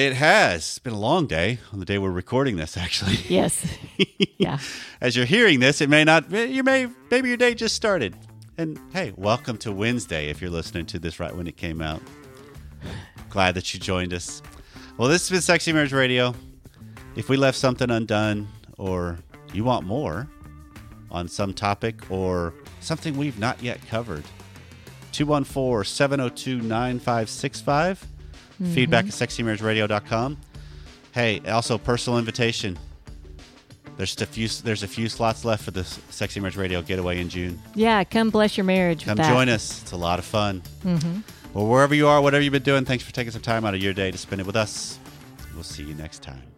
It 0.00 0.14
has. 0.14 0.60
It's 0.60 0.78
been 0.78 0.94
a 0.94 0.98
long 0.98 1.26
day 1.26 1.58
on 1.74 1.78
the 1.78 1.84
day 1.84 1.98
we're 1.98 2.10
recording 2.10 2.56
this, 2.56 2.78
actually. 2.78 3.16
Yes. 3.28 3.66
yeah. 4.38 4.58
As 4.98 5.14
you're 5.14 5.26
hearing 5.26 5.60
this, 5.60 5.82
it 5.82 5.90
may 5.90 6.04
not, 6.04 6.30
you 6.30 6.62
may, 6.62 6.88
maybe 7.10 7.28
your 7.28 7.36
day 7.36 7.54
just 7.54 7.76
started. 7.76 8.16
And 8.56 8.80
hey, 8.94 9.12
welcome 9.14 9.58
to 9.58 9.70
Wednesday 9.70 10.30
if 10.30 10.40
you're 10.40 10.50
listening 10.50 10.86
to 10.86 10.98
this 10.98 11.20
right 11.20 11.36
when 11.36 11.46
it 11.46 11.58
came 11.58 11.82
out. 11.82 12.00
Glad 13.28 13.54
that 13.56 13.74
you 13.74 13.78
joined 13.78 14.14
us. 14.14 14.40
Well, 14.96 15.06
this 15.06 15.28
has 15.28 15.36
been 15.36 15.42
Sexy 15.42 15.70
Marriage 15.70 15.92
Radio. 15.92 16.34
If 17.14 17.28
we 17.28 17.36
left 17.36 17.58
something 17.58 17.90
undone 17.90 18.48
or 18.78 19.18
you 19.52 19.64
want 19.64 19.84
more 19.84 20.26
on 21.10 21.28
some 21.28 21.52
topic 21.52 22.10
or 22.10 22.54
something 22.80 23.18
we've 23.18 23.38
not 23.38 23.62
yet 23.62 23.86
covered, 23.86 24.24
214 25.12 25.84
702 25.84 26.62
9565. 26.62 28.06
Mm-hmm. 28.60 28.74
Feedback 28.74 29.06
at 29.06 29.12
sexymarriageradio.com. 29.12 30.36
Hey, 31.12 31.40
also 31.48 31.78
personal 31.78 32.18
invitation. 32.18 32.78
There's 33.96 34.20
a 34.20 34.26
few. 34.26 34.48
There's 34.48 34.82
a 34.82 34.88
few 34.88 35.08
slots 35.08 35.44
left 35.44 35.64
for 35.64 35.72
the 35.72 35.84
Sexy 35.84 36.40
Marriage 36.40 36.56
Radio 36.56 36.80
getaway 36.80 37.20
in 37.20 37.28
June. 37.28 37.60
Yeah. 37.74 38.02
Come 38.04 38.30
bless 38.30 38.56
your 38.56 38.64
marriage. 38.64 39.04
Come 39.04 39.18
join 39.18 39.48
us. 39.48 39.82
It's 39.82 39.92
a 39.92 39.96
lot 39.96 40.18
of 40.18 40.24
fun. 40.24 40.62
Mm-hmm. 40.84 41.20
Well, 41.52 41.66
wherever 41.66 41.94
you 41.94 42.06
are, 42.06 42.20
whatever 42.20 42.42
you've 42.42 42.52
been 42.52 42.62
doing, 42.62 42.84
thanks 42.84 43.04
for 43.04 43.12
taking 43.12 43.32
some 43.32 43.42
time 43.42 43.64
out 43.64 43.74
of 43.74 43.82
your 43.82 43.92
day 43.92 44.10
to 44.10 44.16
spend 44.18 44.40
it 44.40 44.46
with 44.46 44.56
us. 44.56 44.98
We'll 45.54 45.64
see 45.64 45.82
you 45.82 45.94
next 45.94 46.22
time. 46.22 46.49